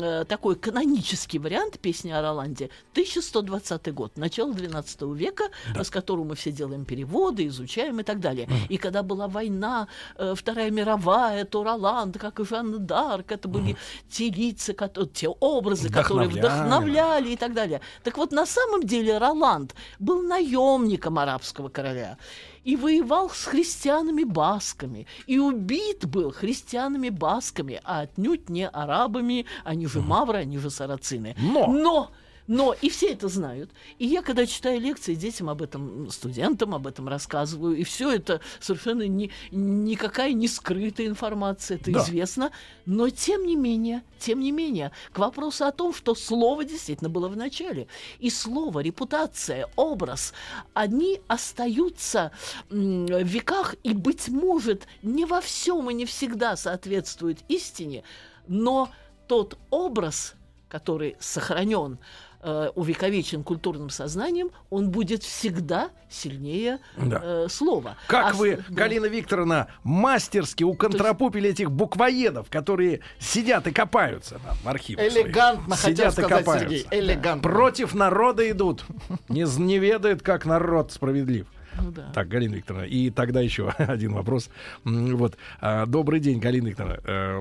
э, 0.00 0.24
такой 0.28 0.54
канонический 0.54 1.38
вариант 1.40 1.80
песни 1.80 2.10
о 2.12 2.22
Роланде, 2.22 2.70
1120 2.92 3.92
год, 3.92 4.16
начало 4.18 4.54
12 4.54 5.14
века, 5.14 5.44
э, 5.74 5.82
с 5.82 5.90
которого 5.90 6.24
мы 6.24 6.34
все 6.36 6.52
делаем 6.52 6.84
переводы, 6.84 7.46
изучаем 7.48 7.98
и 8.00 8.02
так 8.04 8.20
далее. 8.20 8.48
И 8.68 8.76
когда 8.76 9.02
была 9.02 9.26
война, 9.26 9.88
э, 10.16 10.34
Вторая 10.36 10.70
мировая, 10.70 11.44
то 11.44 11.64
Роланд, 11.64 12.18
как 12.18 12.38
и 12.40 12.44
Жанна 12.44 12.78
Дарк, 12.78 13.32
это 13.32 13.48
были 13.48 13.76
те 14.08 14.30
лица, 14.30 14.72
кото- 14.74 15.06
те 15.06 15.28
образы, 15.28 15.88
которые 15.88 16.28
Вдохновляли. 16.28 16.38
вдохновляли 16.38 17.28
и 17.30 17.36
так 17.36 17.52
далее. 17.54 17.80
Так 18.04 18.16
вот, 18.16 18.30
на 18.32 18.46
самом 18.46 18.84
деле 18.84 19.18
Роланд 19.18 19.74
был 19.98 20.22
наемником 20.22 20.89
арабского 20.96 21.68
короля 21.68 22.18
и 22.64 22.76
воевал 22.76 23.30
с 23.30 23.44
христианами-басками, 23.46 25.06
и 25.26 25.38
убит 25.38 26.06
был 26.06 26.32
христианами-басками, 26.32 27.80
а 27.84 28.00
отнюдь 28.00 28.48
не 28.48 28.68
арабами, 28.68 29.46
они 29.64 29.86
же 29.86 30.00
мавры, 30.00 30.38
они 30.38 30.58
же 30.58 30.70
сарацины. 30.70 31.34
Но! 31.38 31.66
Но! 31.66 32.10
Но 32.50 32.74
и 32.82 32.88
все 32.90 33.12
это 33.12 33.28
знают. 33.28 33.70
И 34.00 34.06
я, 34.06 34.22
когда 34.22 34.44
читаю 34.44 34.80
лекции 34.80 35.14
детям 35.14 35.48
об 35.48 35.62
этом, 35.62 36.10
студентам 36.10 36.74
об 36.74 36.88
этом 36.88 37.06
рассказываю, 37.06 37.76
и 37.76 37.84
все 37.84 38.10
это 38.10 38.40
совершенно 38.58 39.06
не, 39.06 39.30
никакая 39.52 40.32
не 40.32 40.48
скрытая 40.48 41.06
информация, 41.06 41.76
это 41.76 41.92
Да. 41.92 42.00
известно. 42.02 42.50
Но 42.86 43.08
тем 43.08 43.46
не 43.46 43.54
менее, 43.54 44.02
тем 44.18 44.40
не 44.40 44.50
менее, 44.50 44.90
к 45.12 45.18
вопросу 45.20 45.64
о 45.64 45.70
том, 45.70 45.94
что 45.94 46.16
слово 46.16 46.64
действительно 46.64 47.08
было 47.08 47.28
в 47.28 47.36
начале. 47.36 47.86
И 48.18 48.30
слово, 48.30 48.80
репутация, 48.80 49.68
образ, 49.76 50.34
они 50.74 51.20
остаются 51.28 52.32
в 52.68 53.22
веках 53.22 53.76
и, 53.84 53.94
быть 53.94 54.28
может, 54.28 54.88
не 55.02 55.24
во 55.24 55.40
всем 55.40 55.88
и 55.88 55.94
не 55.94 56.04
всегда 56.04 56.56
соответствуют 56.56 57.38
истине, 57.46 58.02
но 58.48 58.90
тот 59.28 59.56
образ, 59.70 60.34
который 60.68 61.16
сохранен, 61.20 62.00
э, 62.42 62.70
увековечен 62.74 63.42
культурным 63.44 63.90
сознанием, 63.90 64.50
он 64.70 64.90
будет 64.90 65.22
всегда 65.22 65.90
сильнее 66.08 66.78
Да. 66.96 67.20
э, 67.22 67.46
слова. 67.48 67.96
Как 68.06 68.32
А 68.32 68.36
вы, 68.36 68.56
да. 68.56 68.74
Галина 68.74 69.06
Викторовна, 69.06 69.68
мастерски 69.84 70.64
уконтропупили 70.64 71.50
этих 71.50 71.70
буквоедов, 71.70 72.48
которые 72.50 73.00
сидят 73.18 73.66
и 73.66 73.72
копаются 73.72 74.40
там 74.44 74.56
в 74.62 74.68
архивах. 74.68 75.10
своих. 75.10 75.26
Элегантно 75.26 75.76
хотел 75.76 75.90
Сидят 75.92 76.08
и 76.08 76.22
сказать, 76.22 76.38
копаются. 76.38 76.68
Сергей. 76.68 76.86
Элегантно. 76.90 77.50
Против 77.50 77.94
народа 77.94 78.50
идут. 78.50 78.84
Не, 79.28 79.44
не 79.60 79.78
ведают, 79.78 80.22
как 80.22 80.46
народ 80.46 80.92
справедлив. 80.92 81.46
Ну 81.82 81.90
да. 81.90 82.10
Так, 82.14 82.28
Галина 82.28 82.54
Викторовна, 82.54 82.84
и 82.84 83.10
тогда 83.10 83.40
еще 83.40 83.68
один 83.78 84.12
вопрос. 84.12 84.50
Вот, 84.84 85.36
а, 85.60 85.86
добрый 85.86 86.20
день, 86.20 86.38
Галина 86.40 86.68
Викторовна. 86.68 87.00
Э, 87.04 87.40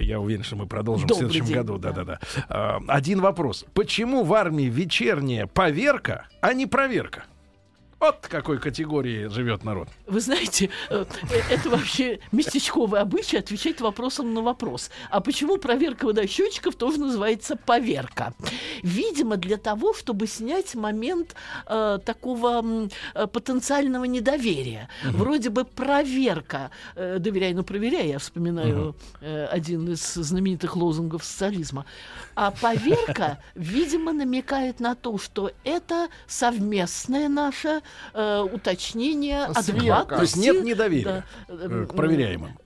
э, 0.00 0.04
Я 0.04 0.20
уверен, 0.20 0.42
что 0.44 0.56
мы 0.56 0.66
продолжим 0.66 1.06
Добрый 1.06 1.28
в 1.28 1.30
следующем 1.32 1.46
день, 1.46 1.56
году. 1.56 1.78
да. 1.78 1.92
Да-да-да. 1.92 2.20
А, 2.48 2.80
Один 2.88 3.20
вопрос. 3.20 3.64
Почему 3.74 4.24
в 4.24 4.32
армии 4.34 4.64
вечерняя 4.64 5.46
поверка, 5.46 6.26
а 6.40 6.52
не 6.52 6.66
проверка? 6.66 7.24
Вот 7.98 8.26
какой 8.28 8.58
категории 8.58 9.28
живет 9.28 9.64
народ. 9.64 9.88
Вы 10.06 10.20
знаете, 10.20 10.68
э, 10.90 11.06
э, 11.30 11.40
это 11.50 11.70
вообще 11.70 12.20
местечковый 12.30 13.00
обычай 13.00 13.38
отвечать 13.38 13.80
вопросом 13.80 14.34
на 14.34 14.42
вопрос. 14.42 14.90
А 15.10 15.20
почему 15.20 15.56
проверка 15.56 16.04
водосчетчиков 16.04 16.76
тоже 16.76 17.00
называется 17.00 17.56
поверка? 17.56 18.34
Видимо, 18.82 19.38
для 19.38 19.56
того, 19.56 19.94
чтобы 19.94 20.26
снять 20.26 20.74
момент 20.74 21.34
э, 21.66 21.98
такого 22.04 22.88
э, 23.14 23.26
потенциального 23.28 24.04
недоверия. 24.04 24.90
Вроде 25.02 25.48
бы 25.48 25.64
проверка. 25.64 26.70
Э, 26.96 27.18
доверяй, 27.18 27.54
но 27.54 27.62
проверяй. 27.62 28.08
Я 28.08 28.18
вспоминаю 28.18 28.94
э, 29.22 29.46
один 29.46 29.88
из 29.88 30.14
знаменитых 30.14 30.76
лозунгов 30.76 31.24
социализма. 31.24 31.86
А 32.34 32.50
поверка, 32.50 33.38
видимо, 33.54 34.12
намекает 34.12 34.80
на 34.80 34.94
то, 34.94 35.16
что 35.16 35.50
это 35.64 36.08
совместное 36.26 37.30
наше 37.30 37.80
э, 38.14 38.40
уточнение 38.52 39.46
Сверка. 39.54 39.60
адекватности. 39.60 40.16
То 40.16 40.22
есть 40.22 40.36
нет 40.36 40.64
недоверия 40.64 41.24
Да. 41.48 41.54
э, 41.54 41.86
к 41.88 41.94
проверяемым. 41.94 42.56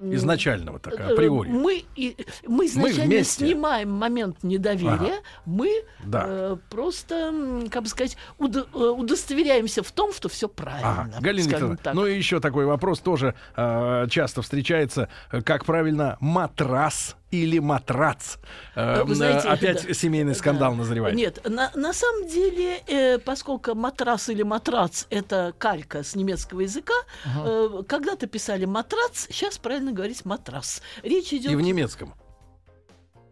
Изначального 0.00 0.78
так, 0.78 0.94
Э, 1.00 1.12
априори. 1.12 1.48
Мы, 1.48 1.84
и, 1.96 2.16
мы 2.46 2.66
изначально 2.66 3.04
вместе. 3.06 3.44
снимаем 3.46 3.90
момент 3.90 4.44
недоверия, 4.44 5.14
мы 5.44 5.70
Да. 6.04 6.24
э, 6.28 6.56
просто, 6.70 7.66
как 7.68 7.82
бы 7.82 7.88
сказать, 7.88 8.16
удо- 8.38 8.68
э, 8.74 8.78
удостоверяемся 8.90 9.82
в 9.82 9.90
том, 9.90 10.12
что 10.12 10.28
все 10.28 10.48
правильно. 10.48 11.08
Ага. 11.10 11.20
Галина 11.20 11.48
Викторовна, 11.48 11.76
так. 11.78 11.94
ну 11.94 12.06
и 12.06 12.16
еще 12.16 12.38
такой 12.38 12.64
вопрос 12.66 13.00
тоже 13.00 13.34
э, 13.56 14.06
часто 14.08 14.42
встречается. 14.42 15.08
Как 15.44 15.64
правильно 15.64 16.16
матрас 16.20 17.16
или 17.30 17.58
матрац? 17.58 18.36
Э, 18.74 19.02
Э, 19.06 19.14
знаете, 19.14 19.48
э, 19.48 19.50
опять 19.50 19.86
да. 19.86 19.94
семейный 19.94 20.34
скандал 20.34 20.72
Да. 20.72 20.78
назревает. 20.78 21.14
Нет, 21.16 21.40
на, 21.48 21.70
на 21.74 21.92
самом 21.92 22.26
деле, 22.28 22.82
э, 22.86 23.18
поскольку 23.18 23.74
матрас 23.74 24.28
или 24.28 24.42
матрац 24.42 25.04
это 25.10 25.52
калька 25.58 26.02
с 26.02 26.14
немецкого 26.14 26.60
языка, 26.60 26.94
э, 27.24 27.82
когда-то 27.86 28.26
писали 28.26 28.64
матрац, 28.64 29.26
сейчас 29.30 29.58
правильно 29.58 29.92
говорить 29.92 30.24
матрас. 30.24 30.82
Речь 31.02 31.32
идет 31.32 31.52
И 31.52 31.56
в 31.56 31.60
немецком. 31.60 32.14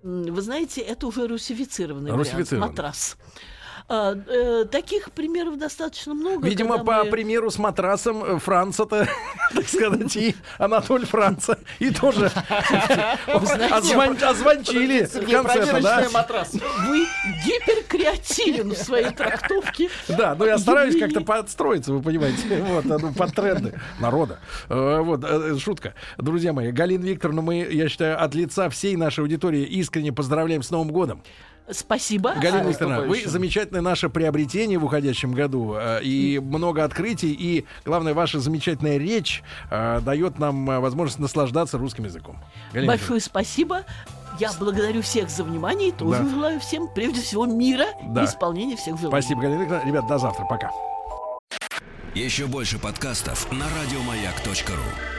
Вы 0.03 0.41
знаете, 0.41 0.83
это 0.83 1.07
уже 1.09 1.27
русифицированный 1.27 2.13
Русифицированный. 2.13 2.61
вариант. 2.61 2.79
Матрас. 2.79 3.17
А, 3.89 4.15
э, 4.15 4.65
таких 4.65 5.13
примеров 5.13 5.59
достаточно 5.59 6.13
много. 6.13 6.49
Видимо, 6.49 6.79
по 6.83 7.05
мы- 7.05 7.11
примеру 7.11 7.51
с 7.53 7.59
матрасом 7.59 8.25
э, 8.25 8.39
Франца-то, 8.41 9.07
так 9.55 9.69
сказать, 9.69 10.17
и 10.17 10.35
Анатоль 10.59 11.07
Франца, 11.07 11.57
и 11.79 11.91
тоже 11.91 12.33
озвон- 13.71 14.21
озвончили 14.23 15.05
в 15.05 15.31
конце 15.31 15.81
да? 15.81 16.05
Вы 16.89 17.07
гиперкреативен 17.45 18.71
в 18.73 18.77
своей 18.77 19.11
трактовке. 19.11 19.89
Да, 20.09 20.35
но 20.35 20.47
я 20.47 20.59
стараюсь 20.59 20.99
как-то 20.99 21.21
подстроиться, 21.21 21.93
вы 21.93 22.03
понимаете, 22.03 22.61
вот, 22.63 22.85
ну, 22.87 23.13
под 23.13 23.35
тренды 23.35 23.81
народа. 24.01 24.41
Э, 24.69 24.99
Вот, 25.01 25.25
шутка. 25.61 25.95
Друзья 26.19 26.53
мои, 26.53 26.73
Галина 26.73 27.05
Викторовна, 27.05 27.43
мы, 27.43 27.59
я 27.71 27.89
считаю, 27.89 28.21
от 28.21 28.35
лица 28.35 28.69
всей 28.69 28.97
нашей 28.97 29.21
аудитории 29.21 29.63
искренне 29.63 30.13
поздравляем 30.13 30.65
с 30.65 30.71
Новым 30.71 30.91
годом. 30.91 31.23
Спасибо. 31.71 32.35
Галина 32.35 32.61
А, 32.61 32.65
Викторовна, 32.65 33.01
вы 33.03 33.23
замечательное 33.27 33.81
наше 33.83 34.09
приобретение 34.09 34.79
в 34.79 34.85
уходящем 34.85 35.33
году. 35.33 35.75
э, 35.77 36.01
И 36.03 36.39
много 36.39 36.85
открытий. 36.85 37.33
И, 37.33 37.65
главное, 37.85 38.15
ваша 38.15 38.39
замечательная 38.41 38.99
речь 38.99 39.43
э, 39.71 40.01
дает 40.01 40.39
нам 40.39 40.71
э, 40.71 40.79
возможность 40.79 41.19
наслаждаться 41.19 41.79
русским 41.79 42.05
языком. 42.05 42.39
Галина 42.73 42.93
Большое 42.93 43.21
спасибо. 43.21 43.83
Я 44.39 44.53
благодарю 44.59 45.03
всех 45.03 45.31
за 45.31 45.45
внимание 45.45 45.89
и 45.89 45.93
тоже 45.93 46.23
Да. 46.23 46.29
желаю 46.29 46.61
всем, 46.61 46.89
прежде 46.95 47.21
всего, 47.23 47.47
мира 47.47 47.87
Да. 48.11 48.23
и 48.23 48.27
исполнения 48.27 48.77
всех 48.77 48.99
желаний. 49.01 49.23
Спасибо, 49.23 49.41
Галина 49.43 49.63
Викторовна. 49.63 49.87
Ребят, 49.89 50.07
до 50.07 50.19
завтра. 50.19 50.45
Пока. 50.45 50.71
Еще 52.15 52.47
больше 52.47 52.79
подкастов 52.79 53.51
на 53.53 53.65
радиомаяк.ру. 53.83 55.16